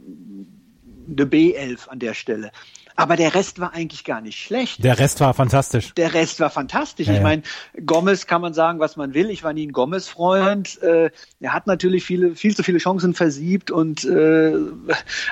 [1.07, 2.51] eine B11 an der Stelle.
[2.97, 4.83] Aber der Rest war eigentlich gar nicht schlecht.
[4.83, 5.93] Der Rest war fantastisch.
[5.95, 7.07] Der Rest war fantastisch.
[7.07, 7.43] Ja, ich meine,
[7.85, 9.29] Gomez kann man sagen, was man will.
[9.29, 10.81] Ich war nie ein Gomez-Freund.
[10.81, 14.53] Äh, er hat natürlich viele, viel zu viele Chancen versiebt und äh,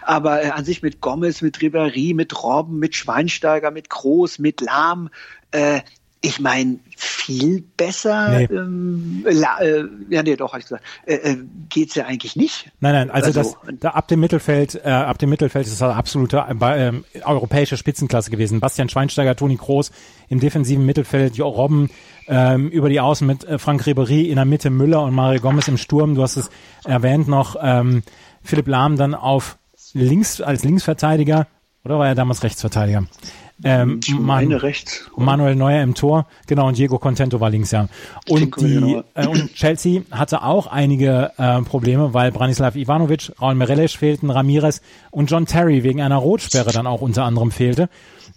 [0.02, 5.10] aber an sich mit Gomez, mit Ribéry, mit Robben, mit Schweinsteiger, mit Groß, mit Lahm.
[5.52, 5.82] Äh,
[6.26, 8.46] ich meine, viel besser, Nee.
[8.46, 12.72] ähm, la, äh, ja, nee, doch, hab ich gesagt, äh, äh, geht's ja eigentlich nicht.
[12.80, 15.96] Nein, nein, also, Also, das da, ab dem Mittelfeld, äh, ab dem Mittelfeld ist das
[15.96, 18.62] absolute äh, ähm, europäische Spitzenklasse gewesen.
[18.62, 19.92] Bastian Schweinsteiger, Toni Kroos
[20.30, 21.90] im defensiven Mittelfeld, Jo Robben
[22.28, 25.68] ähm, über die Außen mit äh, Frank Ribery in der Mitte, Müller und Mario Gomez
[25.68, 26.16] im Sturm.
[26.16, 26.50] Du hast es
[26.86, 28.02] erwähnt noch, ähm,
[28.42, 29.58] Philipp Lahm dann auf
[29.92, 31.48] links als Linksverteidiger
[31.84, 33.04] oder war er damals Rechtsverteidiger?
[33.64, 35.10] Ähm, Ich Mann- meine rechts.
[35.16, 37.88] Manuel Neuer im Tor, genau, und Diego Contento war links, ja.
[38.28, 39.04] Und, die, genau.
[39.14, 44.82] äh, und Chelsea hatte auch einige äh, Probleme, weil Branislav Ivanovic, Raul Meireles fehlten, Ramirez
[45.12, 47.90] und John Terry wegen einer Rotsperre dann auch unter anderem fehlte.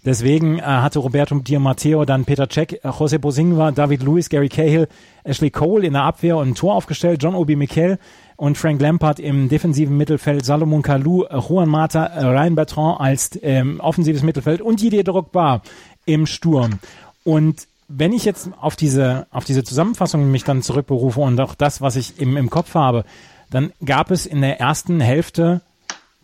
[0.05, 4.47] Deswegen äh, hatte Roberto Di Matteo dann Peter Cech, äh, José Bosingwa, David Lewis, Gary
[4.49, 4.87] Cahill,
[5.23, 7.97] Ashley Cole in der Abwehr und ein Tor aufgestellt, John Obi Mikel
[8.37, 14.23] und Frank Lampard im defensiven Mittelfeld, Salomon Kalou, Juan Mata, Ryan Bertrand als ähm, offensives
[14.23, 15.61] Mittelfeld und Didier Drogba
[16.05, 16.79] im Sturm.
[17.23, 21.81] Und wenn ich jetzt auf diese, auf diese Zusammenfassung mich dann zurückberufe und auch das,
[21.81, 23.05] was ich im, im Kopf habe,
[23.49, 25.61] dann gab es in der ersten Hälfte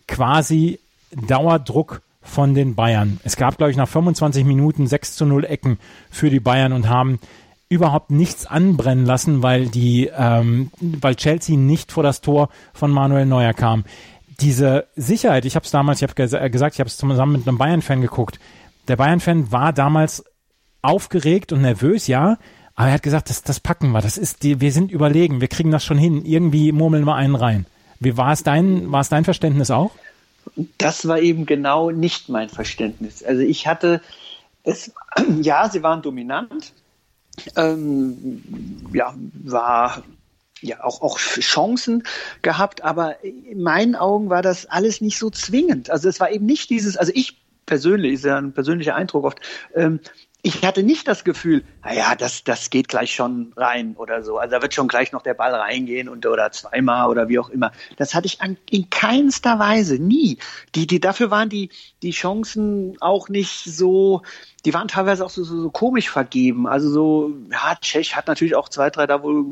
[0.07, 0.79] quasi
[1.27, 3.19] Dauerdruck von den Bayern.
[3.23, 6.89] Es gab, glaube ich, nach 25 Minuten 6 zu 0 Ecken für die Bayern und
[6.89, 7.19] haben
[7.73, 13.25] überhaupt nichts anbrennen lassen, weil die, ähm, weil Chelsea nicht vor das Tor von Manuel
[13.25, 13.83] Neuer kam.
[14.39, 17.47] Diese Sicherheit, ich habe es damals, ich habe ges gesagt, ich habe es zusammen mit
[17.47, 18.39] einem Bayern-Fan geguckt.
[18.87, 20.23] Der Bayern-Fan war damals
[20.81, 22.37] aufgeregt und nervös, ja,
[22.75, 25.47] aber er hat gesagt, das, das packen wir, das ist die, wir sind überlegen, wir
[25.47, 27.65] kriegen das schon hin, irgendwie murmeln wir einen rein.
[27.99, 29.91] Wie war es dein, war es dein Verständnis auch?
[30.77, 33.23] Das war eben genau nicht mein Verständnis.
[33.23, 34.01] Also ich hatte
[34.63, 34.91] es,
[35.41, 36.73] ja, sie waren dominant,
[37.55, 38.43] ähm,
[38.93, 39.13] ja,
[39.43, 40.03] war
[40.61, 42.03] ja auch, auch Chancen
[42.41, 45.89] gehabt, aber in meinen Augen war das alles nicht so zwingend.
[45.89, 49.39] Also es war eben nicht dieses, also ich persönlich, ist ja ein persönlicher Eindruck oft,
[49.75, 49.99] ähm,
[50.45, 54.37] ich hatte nicht das Gefühl, naja, das, das geht gleich schon rein oder so.
[54.37, 57.49] Also da wird schon gleich noch der Ball reingehen und oder zweimal oder wie auch
[57.49, 57.71] immer.
[57.95, 60.37] Das hatte ich an, in keinster Weise, nie.
[60.75, 61.69] Die, die, dafür waren die,
[62.01, 64.21] die Chancen auch nicht so,
[64.65, 66.67] die waren teilweise auch so, so, so komisch vergeben.
[66.67, 69.45] Also so, ja, Tschech hat natürlich auch zwei, drei da wohl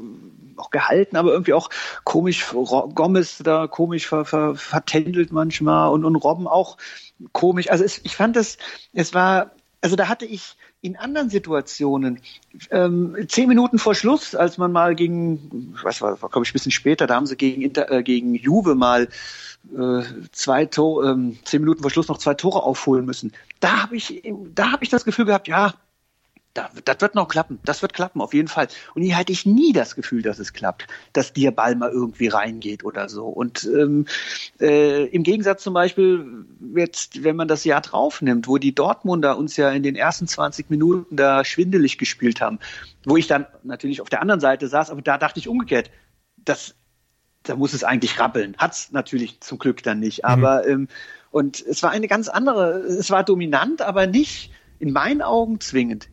[0.57, 1.69] auch gehalten, aber irgendwie auch
[2.03, 6.77] komisch, Gomez da komisch ver, ver, vertändelt manchmal und, und Robben auch
[7.31, 7.69] komisch.
[7.69, 8.57] Also es, ich fand das,
[8.93, 9.51] es war,
[9.81, 12.21] also da hatte ich in anderen Situationen,
[12.71, 16.53] ähm, zehn Minuten vor Schluss, als man mal gegen, was war, war glaube ich ein
[16.53, 19.07] bisschen später, da haben sie gegen, Inter, äh, gegen Juve mal
[20.31, 23.31] zwei Tore, ähm, zehn Minuten vor Schluss noch zwei Tore aufholen müssen.
[23.59, 25.73] Da habe ich, da habe ich das Gefühl gehabt, ja,
[26.53, 28.67] da, das wird noch klappen, das wird klappen, auf jeden Fall.
[28.93, 32.27] Und hier hatte ich nie das Gefühl, dass es klappt, dass dir Ball mal irgendwie
[32.27, 33.27] reingeht oder so.
[33.27, 34.05] Und ähm,
[34.59, 36.45] äh, im Gegensatz zum Beispiel,
[36.75, 40.27] jetzt, wenn man das Jahr drauf nimmt, wo die Dortmunder uns ja in den ersten
[40.27, 42.59] 20 Minuten da schwindelig gespielt haben,
[43.05, 45.89] wo ich dann natürlich auf der anderen Seite saß, aber da dachte ich umgekehrt,
[46.43, 46.75] das,
[47.43, 48.55] da muss es eigentlich rappeln.
[48.57, 50.25] Hat's natürlich zum Glück dann nicht.
[50.25, 50.71] Aber mhm.
[50.71, 50.87] ähm,
[51.31, 56.09] und es war eine ganz andere, es war dominant, aber nicht in meinen Augen zwingend.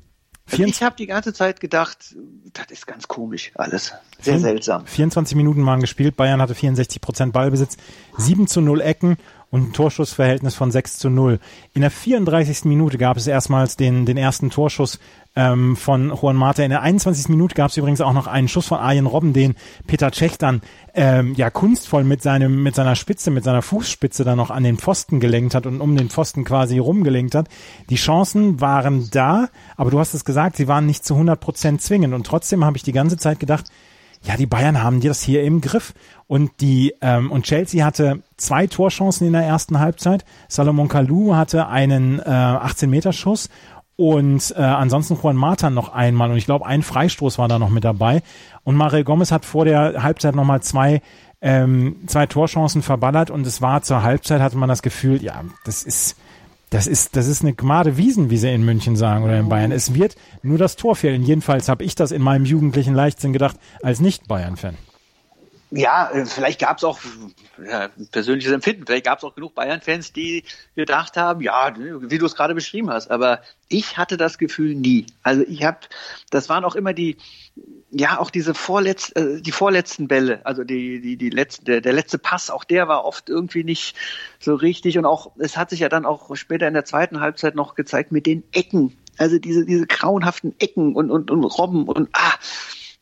[0.51, 2.16] Also ich habe die ganze Zeit gedacht,
[2.55, 3.93] das ist ganz komisch alles.
[4.20, 4.87] Sehr seltsam.
[4.87, 7.76] 24 Minuten waren gespielt, Bayern hatte 64 Prozent Ballbesitz,
[8.16, 9.18] 7 zu 0 Ecken
[9.51, 11.40] und ein Torschussverhältnis von 6 zu 0.
[11.72, 12.64] In der 34.
[12.64, 14.99] Minute gab es erstmals den, den ersten Torschuss
[15.36, 16.62] ähm, von Juan Mata.
[16.62, 17.28] In der 21.
[17.30, 19.55] Minute gab es übrigens auch noch einen Schuss von Arjen Robben, den
[19.86, 20.61] Peter Cech dann
[20.94, 24.76] ähm, ja kunstvoll mit seinem mit seiner Spitze, mit seiner Fußspitze dann noch an den
[24.76, 27.49] Pfosten gelenkt hat und um den Pfosten quasi rumgelenkt hat.
[27.88, 31.80] Die Chancen waren da, aber du hast es gesagt, sie waren nicht zu 100 Prozent
[31.80, 33.66] zwingend und trotzdem habe ich die ganze Zeit gedacht,
[34.23, 35.95] ja, die Bayern haben das hier im Griff.
[36.27, 40.25] Und die ähm, und Chelsea hatte zwei Torchancen in der ersten Halbzeit.
[40.49, 43.49] Salomon Kalou hatte einen äh, 18-Meter-Schuss
[43.97, 47.69] und äh, ansonsten Juan Mata noch einmal und ich glaube ein Freistoß war da noch
[47.69, 48.23] mit dabei
[48.62, 51.03] und Mario Gomez hat vor der Halbzeit nochmal zwei
[51.41, 55.83] ähm, zwei Torchancen verballert und es war zur Halbzeit hatte man das Gefühl ja das
[55.83, 56.16] ist
[56.71, 59.73] das ist, das ist eine Gmade Wiesen, wie sie in München sagen oder in Bayern.
[59.73, 61.23] Es wird nur das Tor fehlen.
[61.23, 64.77] Jedenfalls habe ich das in meinem jugendlichen Leichtsinn gedacht, als Nicht-Bayern-Fan.
[65.71, 66.99] Ja, äh, vielleicht gab es auch
[67.62, 68.87] ja, persönliches Empfinden.
[68.87, 70.45] Vielleicht gab es auch genug Bayern-Fans, die
[70.75, 73.11] gedacht haben, ja, wie du es gerade beschrieben hast.
[73.11, 75.07] Aber ich hatte das Gefühl nie.
[75.23, 75.79] Also ich habe,
[76.31, 77.19] das waren auch immer die,
[77.91, 81.93] ja, auch diese vorletz, äh, die vorletzten Bälle, also die, die, die letzte, der, der
[81.93, 83.95] letzte Pass, auch der war oft irgendwie nicht
[84.41, 84.97] so richtig.
[84.97, 88.11] Und auch, es hat sich ja dann auch später in der zweiten Halbzeit noch gezeigt
[88.11, 88.97] mit den Ecken.
[89.19, 92.35] Also diese, diese grauenhaften Ecken und, und, und Robben und ah,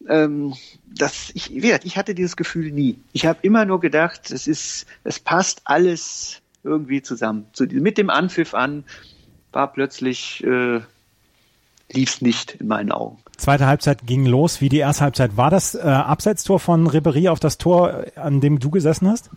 [0.09, 0.54] ähm,
[0.86, 2.98] das, ich, wie gesagt, ich hatte dieses Gefühl nie.
[3.12, 7.46] Ich habe immer nur gedacht, es ist, es passt alles irgendwie zusammen.
[7.52, 8.84] So, mit dem Anpfiff an
[9.52, 10.80] war plötzlich äh,
[11.92, 13.18] lief es nicht in meinen Augen.
[13.36, 15.36] Zweite Halbzeit ging los wie die erste Halbzeit.
[15.36, 19.30] War das äh, Abseitstor von Ribery auf das Tor, an dem du gesessen hast?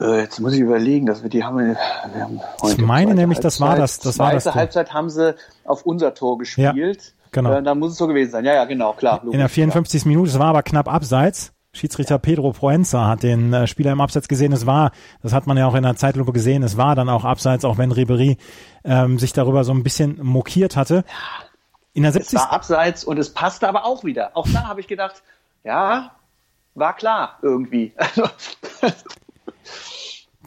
[0.00, 1.58] Äh, jetzt muss ich überlegen, dass wir die haben.
[1.58, 1.76] Wir,
[2.22, 3.98] haben ich meine nämlich, das war das.
[3.98, 4.44] Das war das.
[4.44, 5.34] Zweite Halbzeit haben sie
[5.64, 6.72] auf unser Tor gespielt.
[6.76, 7.58] Ja, genau.
[7.58, 8.44] Äh, dann muss es so gewesen sein.
[8.44, 9.20] Ja, ja, genau, klar.
[9.22, 10.02] Logisch, In der 54.
[10.02, 10.08] Klar.
[10.08, 11.52] Minute, es war aber knapp abseits.
[11.72, 12.18] Schiedsrichter.
[12.18, 14.52] Pedro Proenza hat den äh, Spieler im Abseits gesehen.
[14.52, 14.90] Es war,
[15.22, 17.78] das hat man ja auch in der Zeitlupe gesehen, es war dann auch abseits, auch
[17.78, 18.36] wenn Ribery
[18.84, 21.04] ähm, sich darüber so ein bisschen mokiert hatte.
[21.06, 21.48] Ja.
[21.92, 22.38] In der 70.
[22.38, 24.30] Es war abseits und es passte aber auch wieder.
[24.34, 25.22] Auch da habe ich gedacht,
[25.64, 26.12] ja,
[26.74, 27.92] war klar irgendwie.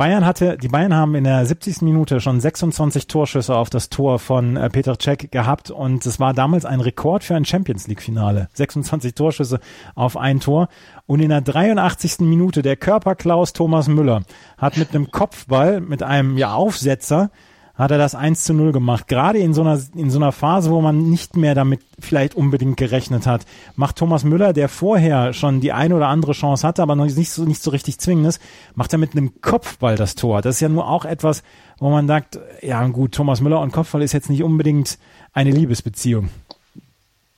[0.01, 1.83] Bayern hatte, die Bayern haben in der 70.
[1.83, 6.33] Minute schon 26 Torschüsse auf das Tor von äh, Peter Cech gehabt und es war
[6.33, 8.49] damals ein Rekord für ein Champions League Finale.
[8.53, 9.59] 26 Torschüsse
[9.93, 10.69] auf ein Tor
[11.05, 12.21] und in der 83.
[12.21, 14.23] Minute der Körperklaus Thomas Müller
[14.57, 17.29] hat mit einem Kopfball, mit einem ja Aufsetzer
[17.76, 19.07] hat er das 1 zu 0 gemacht.
[19.07, 22.78] Gerade in so einer, in so einer Phase, wo man nicht mehr damit vielleicht unbedingt
[22.78, 23.45] gerechnet hat,
[23.76, 27.32] macht Thomas Müller, der vorher schon die eine oder andere Chance hatte, aber noch nicht
[27.32, 28.41] so, nicht so richtig zwingend ist,
[28.76, 30.41] macht er mit einem Kopfball das Tor.
[30.41, 31.43] Das ist ja nur auch etwas,
[31.80, 34.97] wo man sagt, ja gut, Thomas Müller und Kopfball ist jetzt nicht unbedingt
[35.34, 36.30] eine Liebesbeziehung.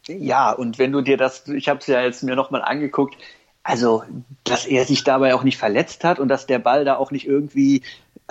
[0.07, 3.15] Ja, und wenn du dir das, ich habe es ja jetzt mir nochmal angeguckt,
[3.63, 4.03] also,
[4.43, 7.25] dass er sich dabei auch nicht verletzt hat und dass der Ball da auch nicht
[7.25, 7.81] irgendwie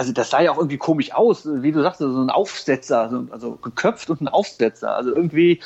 [0.02, 3.52] also das sah ja auch irgendwie komisch aus, wie du sagst, so ein Aufsetzer, also
[3.52, 4.96] geköpft und ein Aufsetzer.
[4.96, 5.60] Also irgendwie,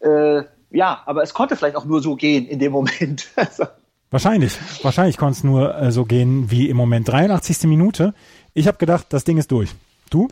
[0.00, 3.28] äh, ja, aber es konnte vielleicht auch nur so gehen in dem Moment.
[3.36, 3.64] Also.
[4.10, 7.08] Wahrscheinlich, wahrscheinlich konnte es nur äh, so gehen wie im Moment.
[7.08, 7.62] 83.
[7.62, 8.12] Minute.
[8.52, 9.70] Ich habe gedacht, das Ding ist durch.
[10.10, 10.28] Du?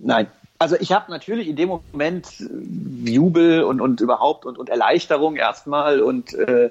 [0.00, 0.28] Nein.
[0.58, 5.34] Also ich habe natürlich in dem Moment äh, Jubel und, und überhaupt und, und Erleichterung
[5.34, 6.70] erstmal und äh,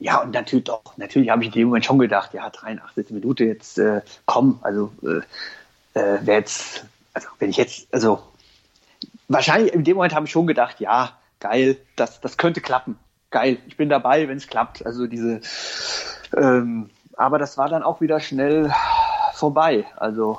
[0.00, 3.10] ja, und natürlich doch, natürlich habe ich in dem Moment schon gedacht, ja, 83.
[3.10, 6.84] Minute jetzt, äh, komm, also äh, äh, wer jetzt,
[7.14, 8.20] also wenn ich jetzt, also
[9.28, 12.96] wahrscheinlich in dem Moment habe ich schon gedacht, ja, geil, das, das könnte klappen.
[13.30, 14.86] Geil, ich bin dabei, wenn es klappt.
[14.86, 15.40] Also diese,
[16.36, 18.72] ähm, aber das war dann auch wieder schnell
[19.34, 19.84] vorbei.
[19.96, 20.38] Also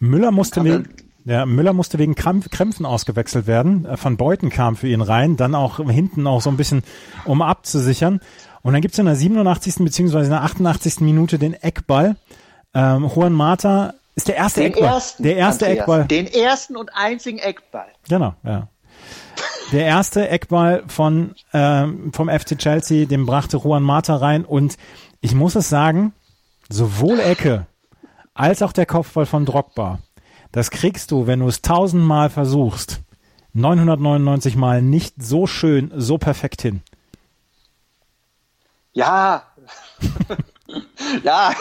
[0.00, 0.88] Müller musste wegen,
[1.24, 3.86] ja, Müller musste wegen Krämpfen ausgewechselt werden.
[4.02, 6.82] Van Beuten kam für ihn rein, dann auch hinten auch so ein bisschen,
[7.24, 8.20] um abzusichern.
[8.66, 9.76] Und dann gibt's in der 87.
[9.76, 10.98] beziehungsweise in der 88.
[10.98, 12.16] Minute den Eckball.
[12.74, 14.88] Ähm, Juan Mata ist der erste Den Eckball.
[14.88, 15.22] ersten.
[15.22, 16.04] der erste Andreas, Eckball.
[16.06, 17.86] Den ersten und einzigen Eckball.
[18.08, 18.66] Genau, ja.
[19.70, 24.76] Der erste Eckball von ähm, vom FC Chelsea, den brachte Juan Mata rein und
[25.20, 26.12] ich muss es sagen,
[26.68, 27.66] sowohl Ecke
[28.34, 30.00] als auch der Kopfball von Drogba,
[30.50, 33.00] das kriegst du, wenn du es tausendmal versuchst,
[33.52, 36.82] 999 Mal nicht so schön, so perfekt hin.
[38.96, 39.42] Ja.
[41.22, 41.52] ja.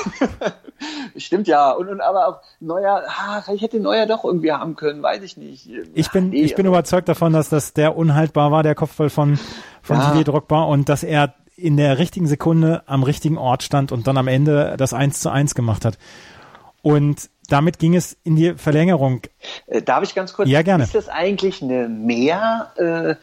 [1.18, 1.72] Stimmt ja.
[1.72, 5.36] Und, und aber auch Neuer, ah, vielleicht hätte Neuer doch irgendwie haben können, weiß ich
[5.36, 5.70] nicht.
[5.94, 9.38] Ich bin, Nee, ich bin überzeugt davon, dass das der unhaltbar war, der Kopfball von,
[9.82, 10.12] von Ja.
[10.12, 14.18] Didier Drogba und dass er in der richtigen Sekunde am richtigen Ort stand und dann
[14.18, 15.98] am Ende das 1 zu 1 gemacht hat.
[16.82, 19.22] Und damit ging es in die Verlängerung.
[19.68, 20.48] Äh, Darf ich ganz kurz?
[20.48, 20.86] Ja, gerne.
[20.86, 23.16] Ist das eigentlich eine Mehr, äh,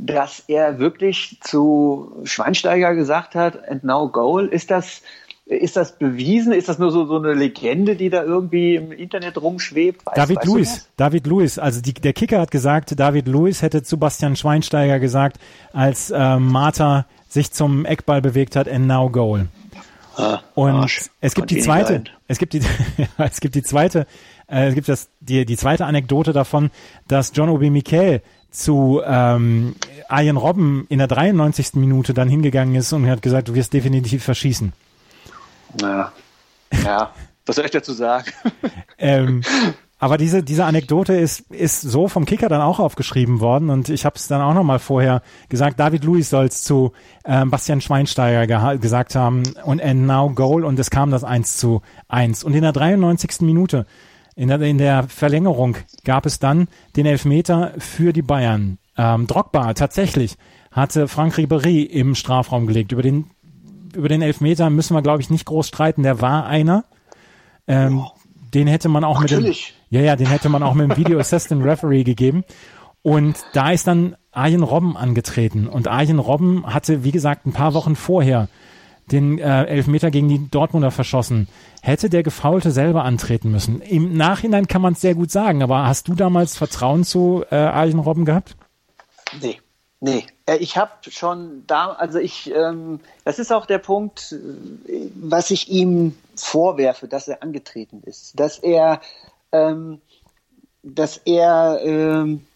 [0.00, 4.46] dass er wirklich zu Schweinsteiger gesagt hat, and now goal?
[4.46, 5.02] Ist das,
[5.46, 6.52] ist das bewiesen?
[6.52, 10.06] Ist das nur so, so eine Legende, die da irgendwie im Internet rumschwebt?
[10.06, 10.88] Weiß, David weißt das?
[10.96, 15.38] David Luiz, also die, der Kicker hat gesagt, David Luiz hätte zu Bastian Schweinsteiger gesagt,
[15.72, 19.48] als äh, Martha sich zum Eckball bewegt hat, and now goal.
[20.54, 21.10] Und Ah, Arsch.
[21.20, 22.60] es gibt die zweite, es gibt die,
[23.18, 24.06] es gibt die zweite,
[24.48, 26.70] äh, es gibt das, die, die zweite Anekdote davon,
[27.06, 28.22] dass John Obi Mikel
[28.58, 29.76] zu ähm,
[30.08, 31.74] Arjen Robben in der 93.
[31.74, 34.72] Minute dann hingegangen ist und hat gesagt, du wirst definitiv verschießen.
[35.80, 36.12] Ja.
[36.84, 37.10] ja.
[37.46, 38.26] Was soll ich dazu sagen?
[39.00, 39.42] Ähm,
[40.00, 44.04] aber diese, diese Anekdote ist, ist so vom Kicker dann auch aufgeschrieben worden und ich
[44.04, 46.90] habe es dann auch nochmal vorher gesagt, David Luiz soll es zu
[47.24, 51.58] ähm, Bastian Schweinsteiger geha- gesagt haben und and now goal und es kam das 1
[51.58, 52.42] zu 1.
[52.42, 53.42] Und in der 93.
[53.42, 53.86] Minute,
[54.38, 58.78] in der, in der Verlängerung, gab es dann den Elfmeter für die Bayern.
[58.96, 60.36] Ähm, Drogba tatsächlich
[60.70, 62.92] hatte Frank Ribéry im Strafraum gelegt.
[62.92, 63.30] Über den,
[63.96, 66.04] über den Elfmeter müssen wir, glaube ich, nicht groß streiten.
[66.04, 66.84] Der war einer.
[67.66, 68.04] Ähm,
[68.54, 69.74] den hätte man auch mit dem, Natürlich.
[69.90, 72.44] ja, ja, den hätte man auch mit dem Video Assistant Referee gegeben.
[73.02, 75.66] Und da ist dann Arjen Robben angetreten.
[75.66, 78.48] Und Arjen Robben hatte, wie gesagt, ein paar Wochen vorher
[79.12, 81.48] den äh, Elfmeter gegen die Dortmunder verschossen.
[81.82, 83.80] Hätte der Gefaulte selber antreten müssen.
[83.80, 87.56] Im Nachhinein kann man es sehr gut sagen, aber hast du damals Vertrauen zu äh,
[87.56, 88.56] Arjen Robben gehabt?
[89.40, 89.60] Nee,
[90.00, 90.24] nee.
[90.46, 95.50] Äh, Ich habe schon da, also ich, ähm, das ist auch der Punkt, äh, was
[95.50, 99.00] ich ihm vorwerfe, dass er angetreten ist, dass er,
[99.52, 100.00] ähm,
[100.82, 102.46] dass er, ähm,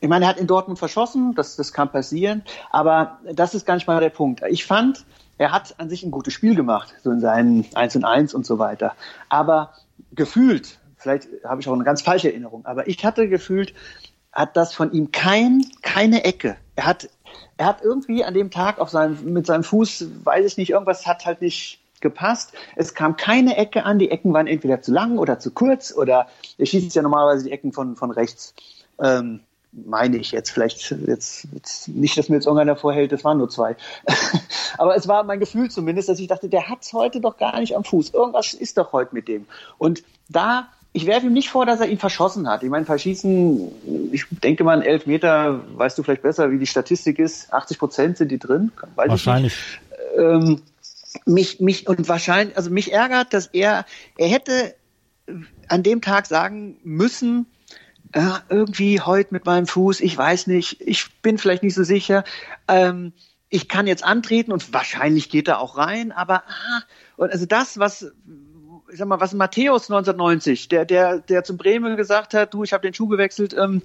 [0.00, 3.74] ich meine, er hat in Dortmund verschossen, das, das kann passieren, aber das ist gar
[3.74, 4.42] nicht mal der Punkt.
[4.48, 5.04] Ich fand,
[5.38, 8.44] er hat an sich ein gutes Spiel gemacht, so in seinen 1 und 1 und
[8.44, 8.94] so weiter.
[9.28, 9.72] Aber
[10.12, 13.72] gefühlt, vielleicht habe ich auch eine ganz falsche Erinnerung, aber ich hatte gefühlt,
[14.32, 16.56] hat das von ihm kein, keine Ecke.
[16.76, 17.08] Er hat,
[17.56, 21.06] er hat irgendwie an dem Tag auf seinem, mit seinem Fuß, weiß ich nicht, irgendwas
[21.06, 22.52] hat halt nicht gepasst.
[22.76, 23.98] Es kam keine Ecke an.
[23.98, 27.52] Die Ecken waren entweder zu lang oder zu kurz oder er schießt ja normalerweise die
[27.52, 28.54] Ecken von, von rechts.
[29.02, 29.40] Ähm,
[29.86, 33.48] meine ich jetzt vielleicht jetzt, jetzt nicht, dass mir jetzt irgendeiner vorhält, es waren nur
[33.48, 33.76] zwei.
[34.78, 37.76] Aber es war mein Gefühl zumindest, dass ich dachte, der hat's heute doch gar nicht
[37.76, 38.10] am Fuß.
[38.10, 39.46] Irgendwas ist doch heute mit dem.
[39.78, 42.62] Und da, ich werfe ihm nicht vor, dass er ihn verschossen hat.
[42.62, 47.18] Ich meine, verschießen, ich denke mal, elf Meter, weißt du vielleicht besser, wie die Statistik
[47.18, 47.52] ist.
[47.52, 48.72] 80 Prozent sind die drin.
[48.94, 49.54] Weiß Wahrscheinlich.
[50.16, 50.62] Ähm,
[51.24, 53.84] mich, mich, und wahrscheinlich, also mich ärgert, dass er,
[54.16, 54.74] er hätte
[55.68, 57.46] an dem Tag sagen müssen,
[58.12, 62.24] äh, irgendwie heute mit meinem Fuß, ich weiß nicht, ich bin vielleicht nicht so sicher.
[62.66, 63.12] Ähm,
[63.50, 66.82] ich kann jetzt antreten und wahrscheinlich geht er auch rein, aber ah,
[67.16, 68.12] und also das, was
[68.90, 72.72] ich sag mal, was Matthäus 1990, der der der zum Bremen gesagt hat, du, ich
[72.72, 73.82] habe den Schuh gewechselt, ähm,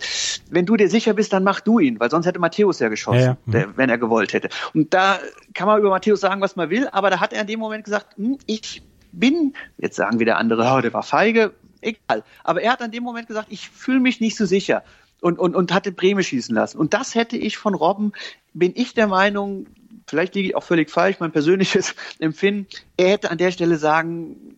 [0.49, 3.19] wenn du dir sicher bist, dann mach du ihn, weil sonst hätte Matthäus ja geschossen,
[3.19, 3.37] Ja, ja.
[3.45, 3.51] Mhm.
[3.51, 4.49] Der, wenn er gewollt hätte.
[4.73, 5.19] Und da
[5.53, 7.83] kann man über Matthäus sagen, was man will, aber da hat er in dem Moment
[7.85, 11.53] gesagt, hm, ich bin, jetzt sagen wieder andere, oh, der war feige,
[11.85, 12.23] egal.
[12.43, 14.83] Aber er hat an dem Moment gesagt, ich fühle mich nicht so sicher
[15.21, 16.77] und, und, und hat den schießen lassen.
[16.77, 18.13] Und das hätte ich von Robben,
[18.53, 19.67] bin ich der Meinung,
[20.07, 22.67] vielleicht liege ich auch völlig falsch, mein persönliches Empfinden,
[22.97, 24.57] er hätte an der Stelle sagen,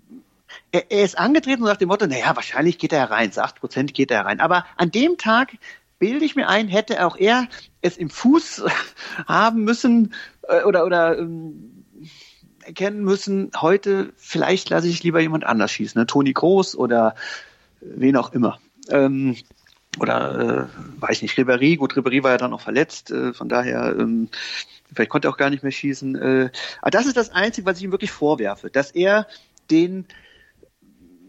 [0.71, 3.59] er, er ist angetreten und sagt dem Motto, naja, wahrscheinlich geht er herein, zu 8
[3.59, 4.39] Prozent geht er herein.
[4.39, 5.57] Aber an dem Tag
[5.99, 7.47] bilde ich mir ein, hätte auch er
[7.81, 8.63] es im Fuß
[9.27, 10.13] haben müssen
[10.47, 11.74] äh, oder, oder ähm,
[12.65, 16.07] erkennen müssen, heute vielleicht lasse ich lieber jemand anders schießen, ne?
[16.07, 17.15] Toni Groß oder
[17.81, 18.59] wen auch immer.
[18.89, 19.35] Ähm,
[19.99, 23.95] oder äh, weiß nicht, Ribéry, gut, Ribéry war ja dann auch verletzt, äh, von daher
[23.97, 24.29] ähm,
[24.93, 26.15] vielleicht konnte er auch gar nicht mehr schießen.
[26.15, 26.49] Äh,
[26.81, 29.27] aber das ist das Einzige, was ich ihm wirklich vorwerfe, dass er
[29.71, 30.05] den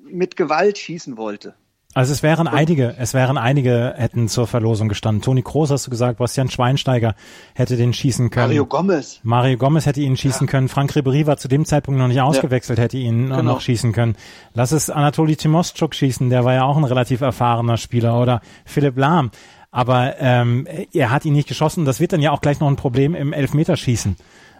[0.04, 1.54] mit Gewalt schießen wollte.
[1.96, 5.22] Also es wären einige, es wären einige hätten zur Verlosung gestanden.
[5.22, 7.14] Toni Kroos hast du gesagt, Bastian Schweinsteiger
[7.54, 8.48] hätte den schießen können.
[8.48, 9.20] Mario Gomez.
[9.22, 10.50] Mario Gomez hätte ihn schießen ja.
[10.50, 10.68] können.
[10.68, 12.84] Frank Ribery war zu dem Zeitpunkt noch nicht ausgewechselt, ja.
[12.84, 13.40] hätte ihn genau.
[13.40, 14.14] noch schießen können.
[14.52, 18.98] Lass es Anatoli Timoschuk schießen, der war ja auch ein relativ erfahrener Spieler oder Philipp
[18.98, 19.30] Lahm.
[19.70, 21.86] Aber ähm, er hat ihn nicht geschossen.
[21.86, 24.16] Das wird dann ja auch gleich noch ein Problem im Elfmeterschießen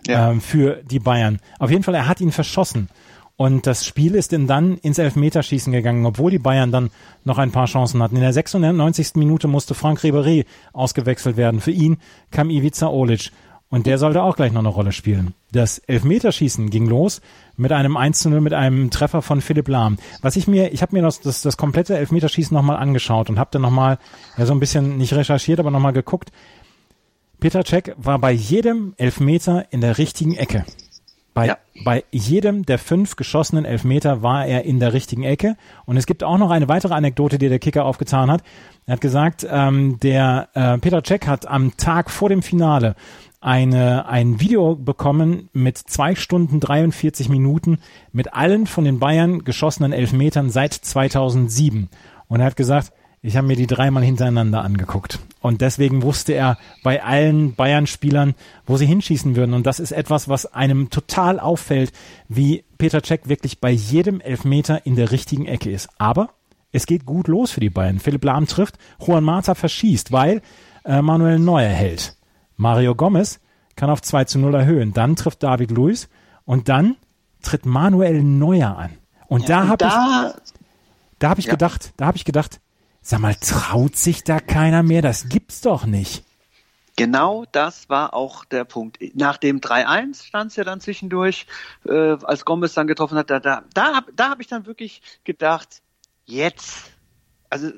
[0.07, 0.31] ja.
[0.31, 1.41] ähm, für die Bayern.
[1.59, 2.89] Auf jeden Fall, er hat ihn verschossen.
[3.37, 6.91] Und das Spiel ist denn dann ins Elfmeterschießen gegangen, obwohl die Bayern dann
[7.25, 8.17] noch ein paar Chancen hatten.
[8.17, 9.17] In der 96.
[9.17, 11.61] Minute musste Frank Ribéry ausgewechselt werden.
[11.61, 11.99] Für ihn
[12.31, 13.31] kam Ivica Olic.
[13.69, 15.35] Und der sollte auch gleich noch eine Rolle spielen.
[15.51, 17.21] Das Elfmeterschießen ging los
[17.57, 19.99] mit einem 1 zu 0, mit einem Treffer von Philipp Lahm.
[20.23, 23.51] Was ich mir, ich habe mir das, das, das komplette Elfmeterschießen nochmal angeschaut und habe
[23.53, 23.99] dann nochmal,
[24.39, 26.31] ja so ein bisschen nicht recherchiert, aber nochmal geguckt.
[27.41, 30.65] Peter Cech war bei jedem Elfmeter in der richtigen Ecke.
[31.37, 31.59] Bei, ja.
[31.85, 35.59] bei jedem der fünf geschossenen Elfmeter war er in der richtigen Ecke.
[35.85, 38.43] Und es gibt auch noch eine weitere Anekdote, die der Kicker aufgetan hat.
[38.87, 42.95] Er hat gesagt, ähm, der äh, Peter Cech hat am Tag vor dem Finale
[43.43, 47.81] eine, ein Video bekommen mit zwei Stunden 43 Minuten
[48.13, 51.91] mit allen von den Bayern geschossenen Elfmetern seit 2007.
[52.29, 55.19] Und er hat gesagt, ich habe mir die dreimal hintereinander angeguckt.
[55.41, 58.35] Und deswegen wusste er bei allen Bayern-Spielern,
[58.67, 59.55] wo sie hinschießen würden.
[59.55, 61.93] Und das ist etwas, was einem total auffällt,
[62.29, 65.89] wie Peter Cech wirklich bei jedem Elfmeter in der richtigen Ecke ist.
[65.99, 66.31] Aber
[66.73, 68.01] es geht gut los für die Bayern.
[68.01, 70.43] Philipp Lahm trifft, Juan Mata verschießt, weil
[70.85, 72.17] äh, Manuel Neuer hält.
[72.57, 73.41] Mario Gomez
[73.77, 74.93] kann auf 2 zu 0 erhöhen.
[74.93, 76.09] Dann trifft David Luiz
[76.45, 76.97] und dann
[77.43, 78.91] tritt Manuel Neuer an.
[79.29, 80.53] Und ja, da habe ich,
[81.19, 81.53] da habe ich ja.
[81.53, 82.61] gedacht, da habe ich gedacht,
[83.09, 85.01] Sag mal, traut sich da keiner mehr?
[85.01, 86.25] Das gibt's doch nicht.
[86.97, 88.99] Genau das war auch der Punkt.
[89.15, 91.47] Nach dem 3-1 stand es ja dann zwischendurch,
[91.85, 95.83] äh, als Gomez dann getroffen hat, da, da, da, da habe ich dann wirklich gedacht,
[96.25, 96.91] jetzt,
[97.49, 97.71] also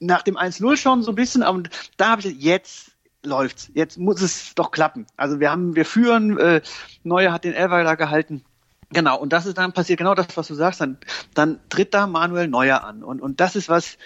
[0.00, 1.62] nach dem 1-0 schon so ein bisschen, aber
[1.96, 2.90] da habe ich jetzt
[3.24, 5.06] läuft's, jetzt muss es doch klappen.
[5.16, 6.60] Also wir haben, wir führen, äh,
[7.04, 8.44] Neuer hat den Elfer da gehalten.
[8.90, 10.98] Genau, und das ist dann passiert, genau das, was du sagst, dann,
[11.32, 13.02] dann tritt da Manuel Neuer an.
[13.02, 13.96] Und, und das ist was,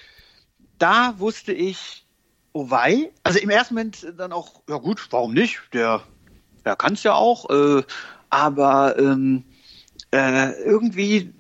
[0.81, 2.05] da wusste ich,
[2.53, 3.11] oh wei.
[3.23, 5.61] Also im ersten Moment dann auch, ja gut, warum nicht?
[5.73, 6.03] Der,
[6.65, 7.49] der kann es ja auch.
[7.51, 7.83] Äh,
[8.31, 9.45] aber ähm,
[10.11, 11.33] äh, irgendwie,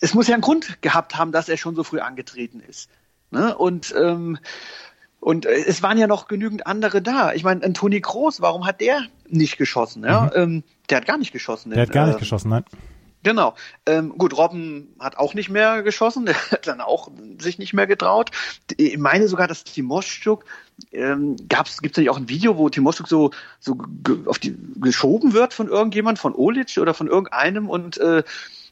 [0.00, 2.90] es muss ja einen Grund gehabt haben, dass er schon so früh angetreten ist.
[3.30, 3.56] Ne?
[3.56, 4.38] Und ähm,
[5.20, 7.32] und es waren ja noch genügend andere da.
[7.32, 10.04] Ich meine, Toni Kroos, warum hat der nicht geschossen?
[10.04, 10.26] Ja?
[10.26, 10.30] Mhm.
[10.34, 11.70] Ähm, der hat gar nicht geschossen.
[11.70, 12.64] Der hat gar nicht äh, geschossen, nein.
[13.22, 13.54] Genau.
[13.86, 17.86] Ähm, gut, Robben hat auch nicht mehr geschossen, der hat dann auch sich nicht mehr
[17.86, 18.30] getraut.
[18.76, 20.44] Ich meine sogar, dass Timoschuk,
[20.92, 23.78] ähm, gab's, gibt's nicht auch ein Video, wo Timoschuk so, so
[24.26, 28.22] auf die, geschoben wird von irgendjemand, von Olic oder von irgendeinem und äh,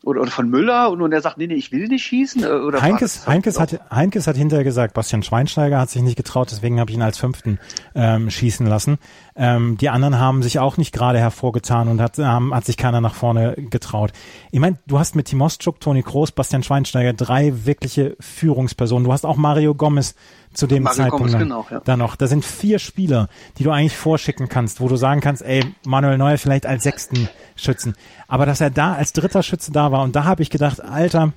[0.06, 2.44] oder, oder von Müller und, und er sagt, nee, nee, ich will nicht schießen.
[2.44, 6.48] Äh, oder Heinkes, Heinkes, hat, Heinkes hat hinterher gesagt, Bastian Schweinsteiger hat sich nicht getraut,
[6.50, 7.58] deswegen habe ich ihn als Fünften
[7.94, 8.98] ähm, schießen lassen.
[9.38, 13.02] Ähm, die anderen haben sich auch nicht gerade hervorgetan und hat, ähm, hat sich keiner
[13.02, 14.12] nach vorne getraut.
[14.50, 19.04] Ich meine, du hast mit Timoschuk, Toni Kroos, Bastian Schweinsteiger drei wirkliche Führungspersonen.
[19.04, 20.14] Du hast auch Mario Gomez
[20.54, 21.80] zu dem Mario Zeitpunkt Gomez, genau, ja.
[21.84, 22.16] da noch.
[22.16, 23.28] Da sind vier Spieler,
[23.58, 27.28] die du eigentlich vorschicken kannst, wo du sagen kannst, ey, Manuel Neuer vielleicht als sechsten
[27.56, 27.94] Schützen.
[28.28, 31.34] Aber dass er da als dritter Schütze da war und da habe ich gedacht, Alter,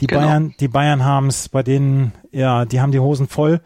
[0.00, 0.20] die genau.
[0.20, 3.62] Bayern, die Bayern haben es bei denen, ja, die haben die Hosen voll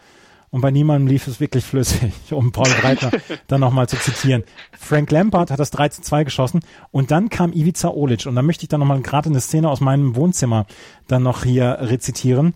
[0.54, 3.10] und bei niemandem lief es wirklich flüssig, um Paul Breitner
[3.48, 4.44] dann nochmal zu zitieren.
[4.78, 6.60] Frank Lampard hat das 3 zu 2 geschossen
[6.92, 9.80] und dann kam Ivica Olic und da möchte ich dann nochmal gerade eine Szene aus
[9.80, 10.66] meinem Wohnzimmer
[11.08, 12.54] dann noch hier rezitieren.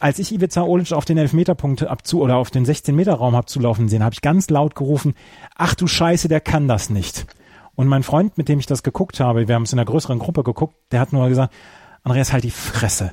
[0.00, 4.02] Als ich Ivica Olic auf den Elfmeterpunkt abzu oder auf den 16-Meter-Raum hab zulaufen sehen,
[4.02, 5.12] habe ich ganz laut gerufen,
[5.54, 7.26] ach du Scheiße, der kann das nicht.
[7.74, 10.18] Und mein Freund, mit dem ich das geguckt habe, wir haben es in einer größeren
[10.18, 11.52] Gruppe geguckt, der hat nur gesagt,
[12.04, 13.12] Andreas, halt die Fresse.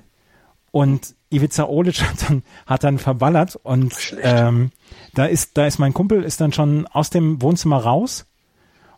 [0.72, 4.72] Und Ivica Olic hat dann, hat dann verballert und ähm,
[5.14, 8.26] da ist, da ist mein Kumpel ist dann schon aus dem Wohnzimmer raus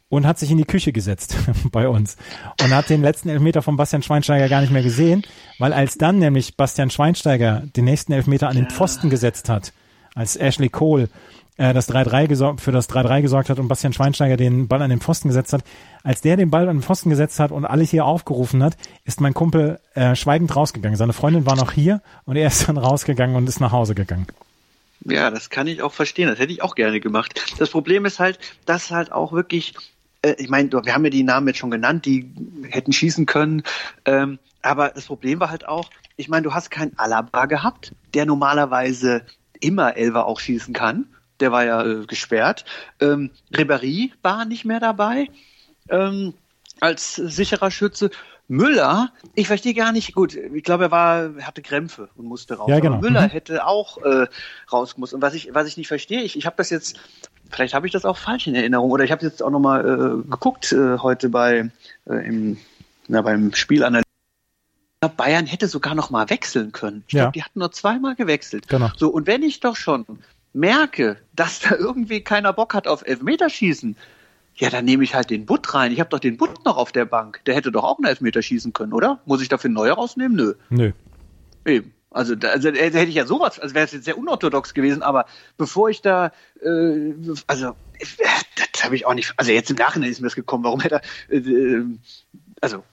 [0.09, 1.35] und hat sich in die Küche gesetzt
[1.71, 2.17] bei uns
[2.61, 5.23] und hat den letzten Elfmeter von Bastian Schweinsteiger gar nicht mehr gesehen,
[5.59, 9.73] weil als dann nämlich Bastian Schweinsteiger den nächsten Elfmeter an den Pfosten gesetzt hat,
[10.13, 11.09] als Ashley Cole
[11.61, 14.99] äh, das 3-3 für das 3-3 gesorgt hat und Bastian Schweinsteiger den Ball an den
[14.99, 15.63] Pfosten gesetzt hat.
[16.03, 19.21] Als der den Ball an den Pfosten gesetzt hat und alle hier aufgerufen hat, ist
[19.21, 20.97] mein Kumpel äh, schweigend rausgegangen.
[20.97, 24.25] Seine Freundin war noch hier und er ist dann rausgegangen und ist nach Hause gegangen.
[25.05, 26.27] Ja, das kann ich auch verstehen.
[26.27, 27.39] Das hätte ich auch gerne gemacht.
[27.59, 29.75] Das Problem ist halt, dass halt auch wirklich,
[30.23, 32.31] äh, ich meine, wir haben ja die Namen jetzt schon genannt, die
[32.69, 33.61] hätten schießen können.
[34.05, 38.25] Ähm, aber das Problem war halt auch, ich meine, du hast keinen Alaba gehabt, der
[38.25, 39.21] normalerweise
[39.59, 41.05] immer Elver auch schießen kann
[41.41, 42.65] der war ja äh, gesperrt.
[42.99, 45.29] Ähm, Ribéry war nicht mehr dabei
[45.89, 46.33] ähm,
[46.79, 48.11] als sicherer Schütze.
[48.47, 52.69] Müller, ich verstehe gar nicht, gut, ich glaube, er war, hatte Krämpfe und musste raus.
[52.69, 52.97] Ja, genau.
[52.97, 53.29] Aber Müller Mhm.
[53.29, 54.27] hätte auch äh,
[54.71, 55.13] rausgemusst.
[55.13, 56.99] Und was ich, was ich nicht verstehe, ich, ich habe das jetzt,
[57.49, 59.85] vielleicht habe ich das auch falsch in Erinnerung, oder ich habe jetzt auch nochmal
[60.25, 61.71] äh, geguckt äh, heute bei
[62.09, 62.57] äh, im,
[63.07, 64.03] na, beim Spiel an der
[65.15, 67.05] Bayern hätte sogar noch mal wechseln können.
[67.07, 67.23] Ich Ja.
[67.23, 68.67] glaube, die hatten nur zweimal gewechselt.
[68.67, 68.91] Genau.
[68.97, 70.05] So, und wenn ich doch schon
[70.53, 73.95] merke, dass da irgendwie keiner Bock hat auf Elfmeterschießen,
[74.55, 75.91] ja, dann nehme ich halt den Butt rein.
[75.91, 77.41] Ich habe doch den Butt noch auf der Bank.
[77.45, 79.21] Der hätte doch auch einen Elfmeter schießen können, oder?
[79.25, 80.35] Muss ich dafür einen Neuer rausnehmen?
[80.35, 80.53] Nö.
[80.69, 80.91] Nö.
[81.65, 81.93] Eben.
[82.13, 85.01] Also, da, also da hätte ich ja sowas, also wäre es jetzt sehr unorthodox gewesen,
[85.01, 85.25] aber
[85.57, 87.13] bevor ich da, äh,
[87.47, 88.05] also, äh,
[88.73, 90.99] das habe ich auch nicht, also jetzt im Nachhinein ist mir das gekommen, warum hätte
[91.29, 91.85] er, äh, äh,
[92.59, 92.83] also,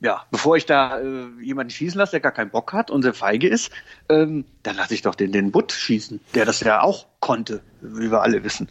[0.00, 3.14] ja, bevor ich da äh, jemanden schießen lasse, der gar keinen Bock hat und sehr
[3.14, 3.72] feige ist,
[4.08, 8.10] ähm, dann lasse ich doch den, den Butt schießen, der das ja auch konnte, wie
[8.10, 8.68] wir alle wissen.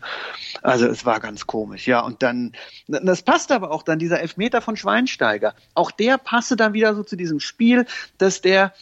[0.61, 1.99] Also es war ganz komisch, ja.
[1.99, 2.53] Und dann,
[2.87, 5.53] das passt aber auch dann, dieser Elfmeter von Schweinsteiger.
[5.73, 7.85] Auch der passte dann wieder so zu diesem Spiel,
[8.17, 8.73] dass der,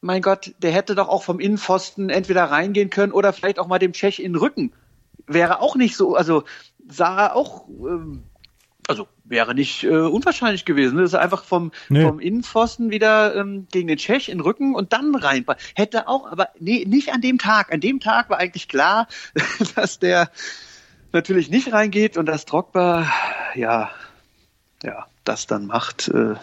[0.00, 3.80] mein Gott, der hätte doch auch vom Innenpfosten entweder reingehen können oder vielleicht auch mal
[3.80, 4.72] dem Tschech in den Rücken.
[5.26, 6.44] Wäre auch nicht so, also
[6.88, 8.22] sah auch, ähm,
[8.88, 10.96] also wäre nicht äh, unwahrscheinlich gewesen.
[10.96, 12.06] Das ist einfach vom, Nö.
[12.06, 15.44] vom Innenpfosten wieder ähm, gegen den Tschech in den Rücken und dann rein.
[15.74, 17.72] Hätte auch, aber nee, nicht an dem Tag.
[17.72, 19.06] An dem Tag war eigentlich klar,
[19.76, 20.30] dass der
[21.12, 23.06] natürlich nicht reingeht und dass Drogba,
[23.54, 23.90] ja,
[24.82, 26.08] ja, das dann macht.
[26.08, 26.34] Äh,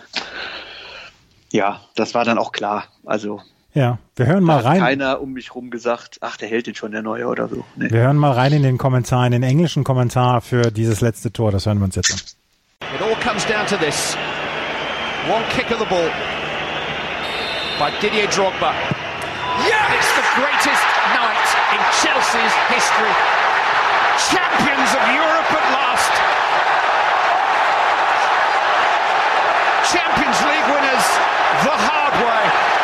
[1.52, 2.86] ja, das war dann auch klar.
[3.06, 3.42] Also
[3.76, 4.80] Ja, wir hören mal da hat rein.
[4.80, 7.66] keiner um mich rum gesagt, ach, der hält den schon, der Neue oder so.
[7.76, 7.92] Nee.
[7.92, 11.52] Wir hören mal rein in den Kommentar, in den englischen Kommentar für dieses letzte Tor.
[11.52, 12.20] Das hören wir uns jetzt an.
[12.96, 14.16] It all comes down to this.
[15.28, 16.10] One kick of the ball
[17.78, 18.72] by Didier Drogba.
[19.68, 19.92] Yeah!
[19.98, 23.12] It's the greatest night in Chelsea's history.
[24.32, 26.14] Champions of Europe at last.
[29.92, 31.08] Champions League winners
[31.68, 32.75] the hard way.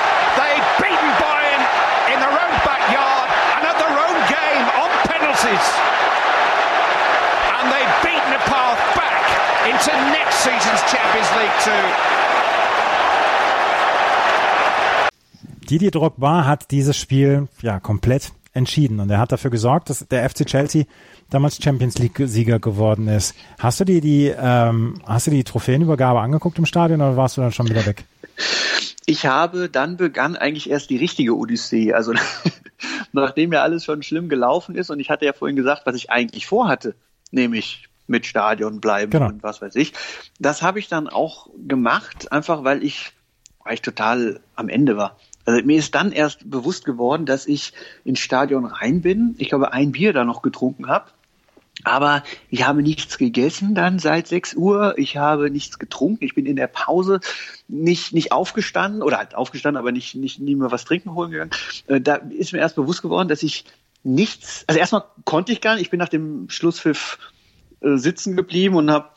[5.52, 5.74] Penalties
[7.60, 9.24] and they've beaten a path back
[9.68, 11.72] into next season's Champions League 2.
[15.70, 20.30] Didier Drogba hat dieses Spiel ja komplett entschieden und er hat dafür gesorgt, dass der
[20.30, 20.84] FC Chelsea
[21.30, 23.34] damals Champions League Sieger geworden ist.
[23.58, 27.42] Hast du dir die ähm, hast du die Trophäenübergabe angeguckt im Stadion oder warst du
[27.42, 28.04] dann schon wieder weg?
[29.06, 31.94] Ich habe, dann begann eigentlich erst die richtige Odyssee.
[31.94, 32.14] Also
[33.12, 36.10] nachdem ja alles schon schlimm gelaufen ist und ich hatte ja vorhin gesagt, was ich
[36.10, 36.96] eigentlich vorhatte,
[37.32, 39.28] nämlich mit Stadion bleiben Genau.
[39.28, 39.94] und was weiß ich.
[40.40, 43.12] Das habe ich dann auch gemacht, einfach weil ich,
[43.64, 45.18] weil ich total am Ende war.
[45.46, 47.74] Also mir ist dann erst bewusst geworden, dass ich
[48.04, 49.36] ins Stadion rein bin.
[49.40, 51.06] Ich glaube, ein Bier da noch getrunken habe.
[51.84, 54.96] Aber ich habe nichts gegessen dann seit 6 Uhr.
[54.98, 56.24] Ich habe nichts getrunken.
[56.24, 57.20] Ich bin in der Pause
[57.68, 61.52] nicht, nicht aufgestanden oder halt aufgestanden, aber nicht, nicht, nie mehr was trinken holen gegangen.
[61.88, 63.66] Äh, Da ist mir erst bewusst geworden, dass ich
[64.04, 65.84] nichts, also erstmal konnte ich gar nicht.
[65.84, 67.18] Ich bin nach dem Schlusspfiff
[67.82, 69.10] äh, sitzen geblieben und habe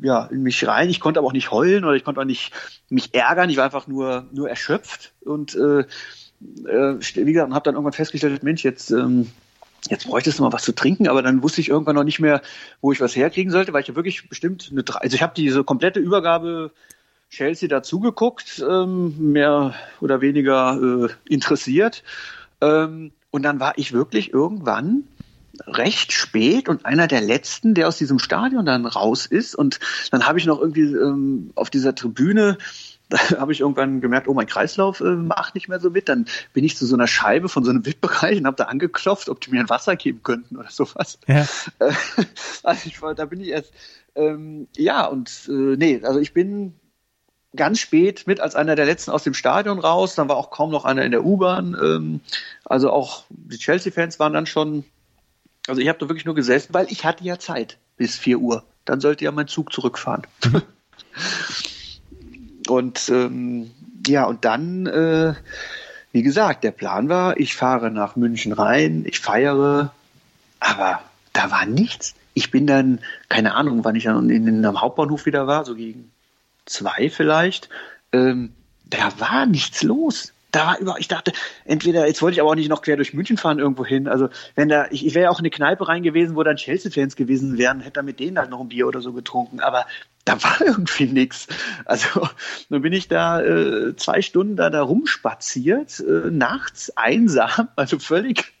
[0.00, 0.90] ja in mich rein.
[0.90, 2.52] Ich konnte aber auch nicht heulen oder ich konnte auch nicht
[2.88, 3.50] mich ärgern.
[3.50, 8.42] Ich war einfach nur nur erschöpft und äh, äh, wie gesagt, habe dann irgendwann festgestellt,
[8.42, 9.30] Mensch, jetzt ähm,
[9.88, 12.42] jetzt bräuchtest du mal was zu trinken, aber dann wusste ich irgendwann noch nicht mehr,
[12.80, 15.64] wo ich was herkriegen sollte, weil ich ja wirklich bestimmt eine, also ich habe diese
[15.64, 16.72] komplette Übergabe
[17.30, 22.02] Chelsea dazugeguckt, ähm, mehr oder weniger äh, interessiert.
[22.60, 25.04] Ähm, und dann war ich wirklich irgendwann
[25.66, 29.54] recht spät und einer der letzten, der aus diesem Stadion dann raus ist.
[29.54, 29.78] Und
[30.10, 32.58] dann habe ich noch irgendwie ähm, auf dieser Tribüne,
[33.38, 36.08] habe ich irgendwann gemerkt, oh, mein Kreislauf äh, macht nicht mehr so mit.
[36.08, 39.28] Dann bin ich zu so einer Scheibe von so einem VIP-Bereich und habe da angeklopft,
[39.28, 41.18] ob die mir ein Wasser geben könnten oder sowas.
[41.26, 41.46] Ja.
[41.78, 41.92] Äh,
[42.62, 43.72] also ich war, da bin ich erst,
[44.14, 46.74] ähm, ja, und äh, nee, also ich bin
[47.56, 50.14] ganz spät mit als einer der letzten aus dem Stadion raus.
[50.14, 51.76] Dann war auch kaum noch einer in der U-Bahn.
[51.80, 52.20] Ähm,
[52.64, 54.84] also auch die Chelsea-Fans waren dann schon,
[55.66, 58.64] also ich habe da wirklich nur gesessen, weil ich hatte ja Zeit bis 4 Uhr.
[58.84, 60.26] Dann sollte ja mein Zug zurückfahren.
[62.70, 63.70] und ähm,
[64.06, 65.34] ja, und dann, äh,
[66.12, 69.92] wie gesagt, der Plan war, ich fahre nach München rein, ich feiere,
[70.58, 71.02] aber
[71.32, 72.14] da war nichts.
[72.34, 75.74] Ich bin dann, keine Ahnung, wann ich dann in, in, am Hauptbahnhof wieder war, so
[75.74, 76.10] gegen
[76.64, 77.68] zwei vielleicht,
[78.12, 78.52] ähm,
[78.84, 80.32] da war nichts los.
[80.50, 81.32] Da war über, ich dachte,
[81.64, 84.08] entweder, jetzt wollte ich aber auch nicht noch quer durch München fahren irgendwo hin.
[84.08, 86.56] Also, wenn da, ich, ich wäre ja auch in eine Kneipe rein gewesen, wo dann
[86.56, 89.60] Chelsea-Fans gewesen wären, hätte dann mit denen halt noch ein Bier oder so getrunken.
[89.60, 89.86] Aber
[90.24, 91.46] da war irgendwie nichts.
[91.84, 92.28] Also,
[92.68, 98.52] dann bin ich da äh, zwei Stunden da, da rumspaziert, äh, nachts einsam, also völlig,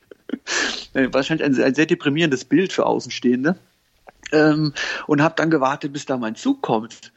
[0.94, 3.56] äh, wahrscheinlich ein, ein sehr deprimierendes Bild für Außenstehende.
[4.32, 4.74] Ähm,
[5.06, 7.12] und habe dann gewartet, bis da mein Zug kommt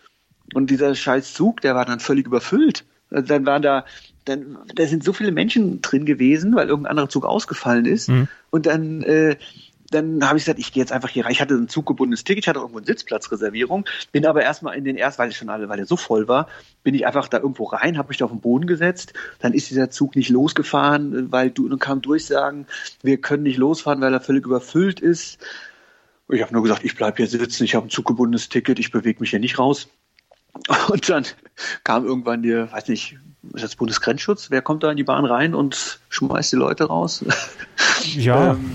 [0.56, 2.86] Und dieser scheiß Zug, der war dann völlig überfüllt.
[3.12, 3.86] Also dann waren da,
[4.26, 8.10] dann, da sind so viele Menschen drin gewesen, weil irgendein anderer Zug ausgefallen ist.
[8.10, 8.28] Mhm.
[8.50, 9.36] Und dann, äh,
[9.92, 11.32] dann habe ich gesagt, ich gehe jetzt einfach hier rein.
[11.32, 14.98] Ich hatte ein zuggebundenes Ticket, ich hatte irgendwo eine Sitzplatzreservierung, bin aber erstmal in den
[14.98, 16.48] erst, weil ich schon alle, weil der so voll war,
[16.84, 19.14] bin ich einfach da irgendwo rein, habe mich da auf den Boden gesetzt.
[19.40, 22.66] Dann ist dieser Zug nicht losgefahren, weil du dann kam Durchsagen,
[23.04, 25.38] wir können nicht losfahren, weil er völlig überfüllt ist.
[26.30, 29.20] Ich habe nur gesagt, ich bleibe hier sitzen, ich habe ein zuggebundenes Ticket, ich bewege
[29.20, 29.90] mich hier nicht raus.
[30.90, 31.26] Und dann
[31.84, 33.18] kam irgendwann die, weiß nicht,
[33.54, 34.50] ist das Bundesgrenzschutz?
[34.50, 37.24] Wer kommt da in die Bahn rein und schmeißt die Leute raus?
[38.16, 38.72] Ja, Ähm,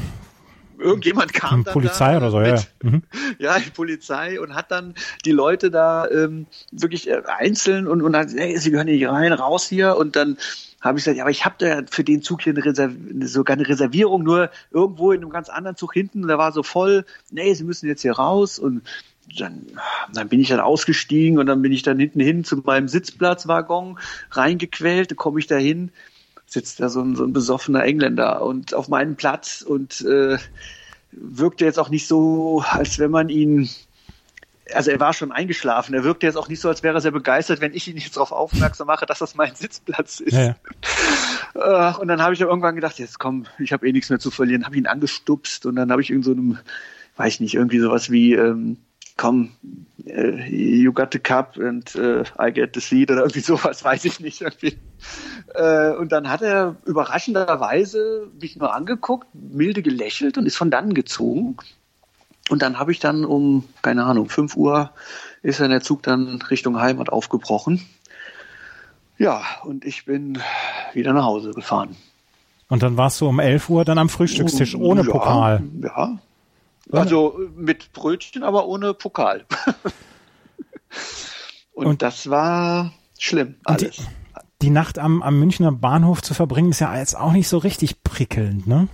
[0.78, 2.52] irgendjemand kam dann Polizei da oder so, ja.
[2.52, 2.90] mit, ja.
[2.90, 3.02] Mhm.
[3.38, 4.94] ja, die Polizei und hat dann
[5.24, 9.32] die Leute da ähm, wirklich äh, einzeln und, und dann, hey, sie gehören hier rein,
[9.32, 10.38] raus hier und dann
[10.80, 13.68] habe ich gesagt, ja, aber ich habe da für den Zug hier eine sogar eine
[13.68, 17.64] Reservierung, nur irgendwo in einem ganz anderen Zug hinten, der war so voll, nee, sie
[17.64, 18.82] müssen jetzt hier raus und
[19.36, 19.66] dann,
[20.12, 23.98] dann bin ich dann ausgestiegen und dann bin ich dann hinten hin zu meinem Sitzplatzwaggon
[24.30, 25.90] reingequält, komme ich da hin,
[26.46, 30.38] sitzt da so ein, so ein besoffener Engländer und auf meinem Platz und äh,
[31.12, 33.68] wirkte jetzt auch nicht so, als wenn man ihn
[34.74, 35.94] also er war schon eingeschlafen.
[35.94, 38.16] Er wirkte jetzt auch nicht so, als wäre er sehr begeistert, wenn ich ihn jetzt
[38.16, 40.34] darauf aufmerksam mache, dass das mein Sitzplatz ist.
[40.34, 40.54] Ja,
[41.54, 41.92] ja.
[41.92, 44.30] Äh, und dann habe ich irgendwann gedacht, jetzt komm, ich habe eh nichts mehr zu
[44.30, 44.66] verlieren.
[44.66, 46.58] Habe ihn angestupst und dann habe ich irgend so einem,
[47.16, 48.76] weiß ich nicht, irgendwie sowas wie, ähm,
[49.18, 49.50] komm,
[50.06, 54.06] äh, you got the cup and äh, I get the seat oder irgendwie sowas, weiß
[54.06, 54.40] ich nicht.
[54.40, 54.78] Irgendwie.
[55.54, 60.94] Äh, und dann hat er überraschenderweise mich nur angeguckt, milde gelächelt und ist von dann
[60.94, 61.58] gezogen.
[62.48, 64.90] Und dann habe ich dann um, keine Ahnung, 5 Uhr
[65.42, 67.84] ist dann der Zug dann Richtung Heimat aufgebrochen.
[69.18, 70.38] Ja, und ich bin
[70.94, 71.96] wieder nach Hause gefahren.
[72.68, 75.62] Und dann warst du um 11 Uhr dann am Frühstückstisch ohne ja, Pokal.
[75.82, 76.18] Ja.
[76.90, 79.44] Also mit Brötchen, aber ohne Pokal.
[81.72, 83.98] und, Und- das war schlimm, Und die- alles.
[84.60, 88.02] Die Nacht am, am Münchner Bahnhof zu verbringen, ist ja jetzt auch nicht so richtig
[88.02, 88.88] prickelnd, ne?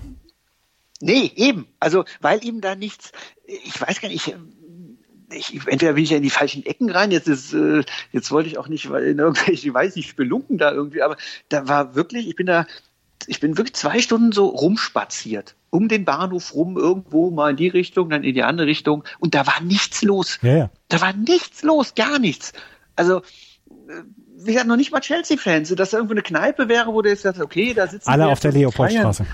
[1.01, 1.67] Nee, eben.
[1.81, 3.13] Also, weil eben da nichts,
[3.47, 4.37] ich weiß gar nicht,
[5.33, 7.83] ich, entweder bin ich ja in die falschen Ecken rein, jetzt ist, äh,
[8.13, 11.17] jetzt wollte ich auch nicht, weil in irgendwelche, ich weiß nicht, spelunken da irgendwie, aber
[11.49, 12.67] da war wirklich, ich bin da,
[13.27, 15.55] ich bin wirklich zwei Stunden so rumspaziert.
[15.75, 19.03] Um den Bahnhof rum, irgendwo mal in die Richtung, dann in die andere Richtung.
[19.19, 20.39] Und da war nichts los.
[20.41, 20.71] Ja, ja.
[20.89, 22.53] Da war nichts los, gar nichts.
[22.95, 23.23] Also, äh,
[24.37, 27.23] wir hatten noch nicht mal Chelsea-Fans, dass da irgendwo eine Kneipe wäre, wo du jetzt
[27.23, 29.27] sagst, okay, da sitzen Alle auf der Leopoldstraße.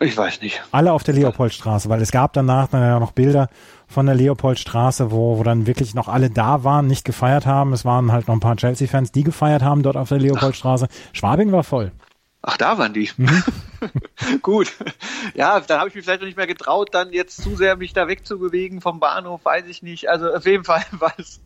[0.00, 0.60] Ich weiß nicht.
[0.72, 3.48] Alle auf der Leopoldstraße, weil es gab danach dann ja noch Bilder
[3.88, 7.72] von der Leopoldstraße, wo, wo dann wirklich noch alle da waren, nicht gefeiert haben.
[7.72, 10.86] Es waren halt noch ein paar Chelsea-Fans, die gefeiert haben dort auf der Leopoldstraße.
[11.12, 11.92] Schwabing war voll.
[12.42, 13.10] Ach, da waren die.
[13.16, 13.42] Mhm.
[14.42, 14.72] Gut.
[15.34, 17.92] Ja, dann habe ich mich vielleicht noch nicht mehr getraut, dann jetzt zu sehr mich
[17.92, 20.08] da wegzubewegen vom Bahnhof, weiß ich nicht.
[20.08, 21.40] Also auf jeden Fall war es,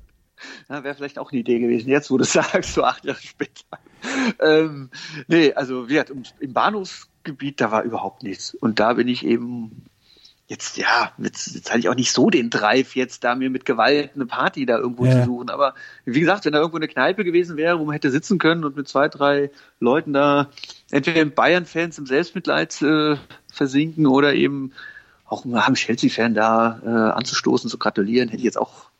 [0.68, 3.64] wäre vielleicht auch eine Idee gewesen, jetzt wo du sagst, so acht Jahre später.
[4.40, 4.90] Ähm,
[5.28, 8.54] nee, also wie gesagt, im, im Bahnhofsgebiet, da war überhaupt nichts.
[8.54, 9.86] Und da bin ich eben
[10.46, 13.64] jetzt, ja, jetzt, jetzt hatte ich auch nicht so den Drive, jetzt da mir mit
[13.64, 15.12] Gewalt eine Party da irgendwo Ja.
[15.20, 15.48] zu suchen.
[15.48, 15.74] Aber
[16.04, 18.76] wie gesagt, wenn da irgendwo eine Kneipe gewesen wäre, wo man hätte sitzen können und
[18.76, 20.50] mit zwei, drei Leuten da
[20.94, 23.16] entweder Bayern-Fans im Selbstmitleid äh,
[23.52, 24.72] versinken oder eben
[25.26, 28.90] auch mal einem Chelsea-Fan da äh, anzustoßen, zu gratulieren, hätte ich jetzt auch,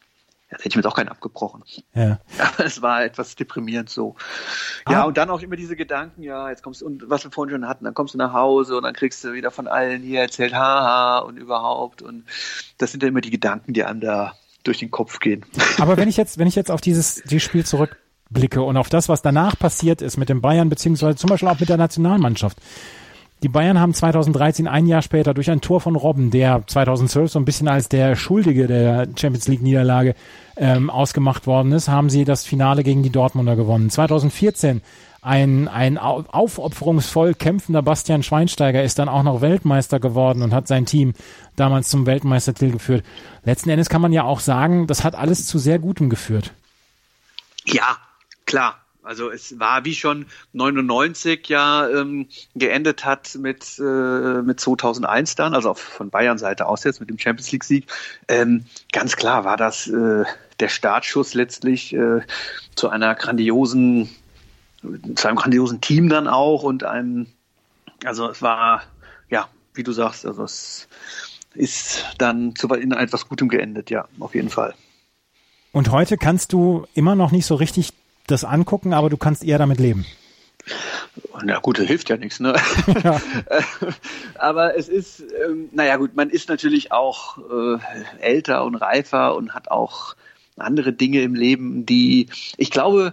[0.50, 1.62] ja, hätte ich mir jetzt auch keinen abgebrochen.
[1.94, 2.18] Ja.
[2.38, 4.16] Aber es war etwas deprimierend so.
[4.88, 5.04] Ja, Ah.
[5.04, 7.68] und dann auch immer diese Gedanken, ja, jetzt kommst du, und was wir vorhin schon
[7.68, 10.54] hatten, dann kommst du nach Hause und dann kriegst du wieder von allen hier erzählt,
[10.54, 12.02] haha, und überhaupt.
[12.02, 12.24] Und
[12.78, 14.34] das sind ja immer die Gedanken, die einem da
[14.64, 15.44] durch den Kopf gehen.
[15.78, 17.64] Aber wenn ich jetzt, wenn ich jetzt auf dieses, dieses Spiel
[18.28, 21.60] zurückblicke und auf das, was danach passiert ist mit den Bayern, beziehungsweise zum Beispiel auch
[21.60, 22.58] mit der Nationalmannschaft.
[23.42, 27.38] Die Bayern haben 2013, ein Jahr später, durch ein Tor von Robben, der 2012 so
[27.38, 30.14] ein bisschen als der Schuldige der Champions League Niederlage
[30.56, 33.90] ähm, ausgemacht worden ist, haben sie das Finale gegen die Dortmunder gewonnen.
[33.90, 34.80] 2014
[35.20, 40.66] ein, ein au- aufopferungsvoll kämpfender Bastian Schweinsteiger ist dann auch noch Weltmeister geworden und hat
[40.68, 41.12] sein Team
[41.56, 43.04] damals zum Weltmeistertitel geführt.
[43.44, 46.52] Letzten Endes kann man ja auch sagen, das hat alles zu sehr Gutem geführt.
[47.66, 47.96] Ja,
[48.46, 48.84] klar.
[49.04, 53.82] Also es war wie schon 99 ja ähm, geendet hat mit äh,
[54.42, 57.86] mit 2001 dann, also von Bayern Seite aus jetzt mit dem Champions League Sieg.
[58.28, 60.24] Ähm, ganz klar war das äh,
[60.58, 62.22] der Startschuss letztlich äh,
[62.76, 64.08] zu einer grandiosen
[65.16, 67.26] zu einem grandiosen Team dann auch und einem
[68.06, 68.84] also es war
[69.28, 70.88] ja wie du sagst also es
[71.54, 74.74] ist dann zu in etwas Gutem geendet ja auf jeden Fall.
[75.72, 77.92] Und heute kannst du immer noch nicht so richtig
[78.26, 80.06] das angucken, aber du kannst eher damit leben.
[81.44, 82.54] Na gut, das hilft ja nichts, ne?
[84.38, 87.78] Aber es ist, ähm, naja gut, man ist natürlich auch äh,
[88.20, 90.16] älter und reifer und hat auch
[90.56, 93.12] andere Dinge im Leben, die ich glaube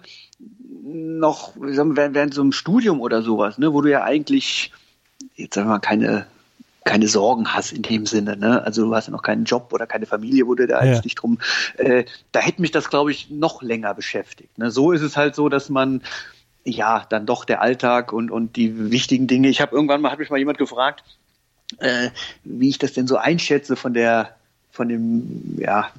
[0.84, 4.72] noch wir, während so einem Studium oder sowas, ne, wo du ja eigentlich
[5.36, 6.28] jetzt sagen wir mal keine
[6.84, 8.64] keine Sorgen hast in dem Sinne, ne?
[8.64, 11.00] Also du hast ja noch keinen Job oder keine Familie, wo du da ja.
[11.02, 11.40] nicht drum.
[11.78, 14.58] Äh, da hätte mich das, glaube ich, noch länger beschäftigt.
[14.58, 14.72] Ne?
[14.72, 16.02] So ist es halt so, dass man
[16.64, 19.50] ja dann doch der Alltag und und die wichtigen Dinge.
[19.50, 21.04] Ich habe irgendwann mal hat mich mal jemand gefragt,
[21.78, 22.10] äh,
[22.44, 24.36] wie ich das denn so einschätze von der
[24.72, 25.92] von dem ja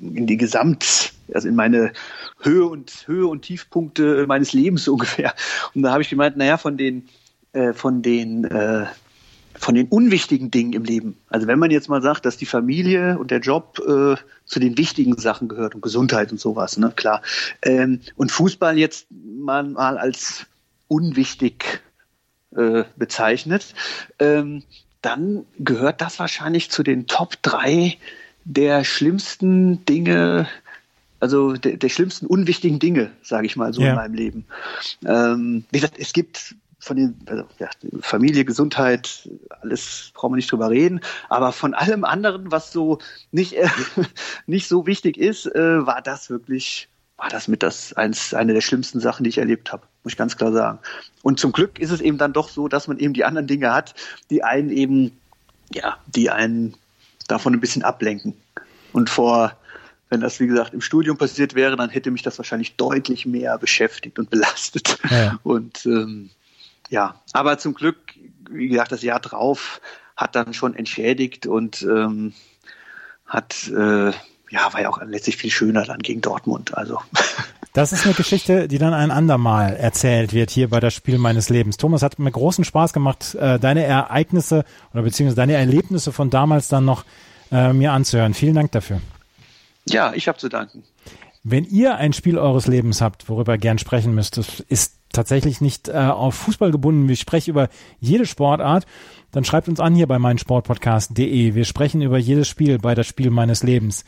[0.00, 1.92] in die Gesamt, also in meine
[2.40, 5.34] Höhe und Höhe und Tiefpunkte meines Lebens ungefähr.
[5.74, 7.08] Und da habe ich gemeint, naja, von den
[7.52, 8.86] äh, von den äh,
[9.54, 11.18] von den unwichtigen Dingen im Leben.
[11.28, 14.78] Also wenn man jetzt mal sagt, dass die Familie und der Job äh, zu den
[14.78, 17.22] wichtigen Sachen gehört und Gesundheit und sowas, ne, klar.
[17.62, 20.46] Ähm, und Fußball jetzt mal, mal als
[20.88, 21.82] unwichtig
[22.56, 23.74] äh, bezeichnet,
[24.18, 24.62] ähm,
[25.02, 27.96] dann gehört das wahrscheinlich zu den Top drei
[28.44, 30.48] der schlimmsten Dinge,
[31.20, 33.90] also der, der schlimmsten unwichtigen Dinge, sage ich mal so ja.
[33.90, 34.44] in meinem Leben.
[35.06, 37.68] Ähm, wie gesagt, es gibt von den also, ja,
[38.00, 39.28] Familie, Gesundheit,
[39.60, 42.98] alles brauchen wir nicht drüber reden, aber von allem anderen, was so
[43.30, 43.68] nicht äh,
[44.46, 48.62] nicht so wichtig ist, äh, war das wirklich war das mit das eins eine der
[48.62, 50.78] schlimmsten Sachen, die ich erlebt habe, muss ich ganz klar sagen.
[51.22, 53.74] Und zum Glück ist es eben dann doch so, dass man eben die anderen Dinge
[53.74, 53.94] hat,
[54.30, 55.18] die einen eben
[55.72, 56.74] ja, die einen
[57.28, 58.34] davon ein bisschen ablenken.
[58.92, 59.52] Und vor
[60.10, 63.56] wenn das, wie gesagt, im Studium passiert wäre, dann hätte mich das wahrscheinlich deutlich mehr
[63.58, 64.98] beschäftigt und belastet.
[65.08, 65.38] Ja.
[65.44, 66.30] Und ähm,
[66.90, 67.96] ja, aber zum Glück,
[68.50, 69.80] wie gesagt, das Jahr drauf
[70.16, 72.34] hat dann schon entschädigt und ähm,
[73.26, 74.10] hat, äh,
[74.50, 76.76] ja, war ja auch letztlich viel schöner dann gegen Dortmund.
[76.76, 77.00] Also.
[77.72, 81.50] Das ist eine Geschichte, die dann ein andermal erzählt wird hier bei das Spiel meines
[81.50, 81.76] Lebens.
[81.76, 86.66] Thomas hat mir großen Spaß gemacht, äh, deine Ereignisse oder beziehungsweise deine Erlebnisse von damals
[86.66, 87.04] dann noch
[87.52, 88.34] äh, mir anzuhören.
[88.34, 89.00] Vielen Dank dafür.
[89.88, 90.82] Ja, ich habe zu danken.
[91.42, 94.36] Wenn ihr ein Spiel eures Lebens habt, worüber ihr gern sprechen müsst,
[94.68, 97.08] ist tatsächlich nicht äh, auf Fußball gebunden.
[97.08, 97.68] Wir sprechen über
[97.98, 98.86] jede Sportart.
[99.32, 101.54] Dann schreibt uns an hier bei meinsportpodcast.de.
[101.54, 104.04] Wir sprechen über jedes Spiel bei das Spiel meines Lebens.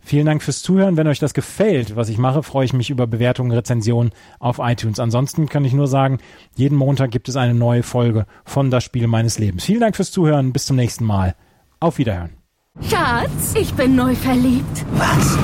[0.00, 0.98] Vielen Dank fürs Zuhören.
[0.98, 5.00] Wenn euch das gefällt, was ich mache, freue ich mich über Bewertungen, Rezensionen auf iTunes.
[5.00, 6.18] Ansonsten kann ich nur sagen,
[6.54, 9.64] jeden Montag gibt es eine neue Folge von Das Spiel meines Lebens.
[9.64, 10.52] Vielen Dank fürs Zuhören.
[10.52, 11.34] Bis zum nächsten Mal.
[11.80, 12.43] Auf Wiederhören.
[12.82, 14.84] Schatz, ich bin neu verliebt.
[14.94, 15.38] Was?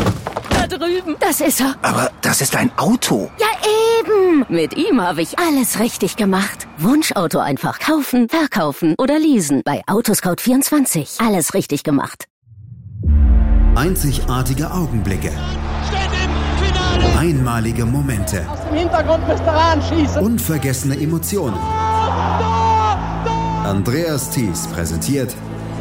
[0.51, 1.17] Da drüben.
[1.21, 1.77] Das ist er.
[1.83, 3.31] Aber das ist ein Auto.
[3.39, 3.47] Ja,
[4.01, 4.45] eben.
[4.49, 6.67] Mit ihm habe ich alles richtig gemacht.
[6.79, 9.63] Wunschauto einfach kaufen, verkaufen oder leasen.
[9.65, 11.25] Bei Autoscout24.
[11.25, 12.27] Alles richtig gemacht.
[13.77, 15.31] Einzigartige Augenblicke.
[17.19, 18.45] Einmalige Momente.
[18.51, 20.23] Aus dem Hintergrund müsst ihr anschießen.
[20.23, 21.59] Unvergessene Emotionen.
[23.65, 25.35] Andreas Thies präsentiert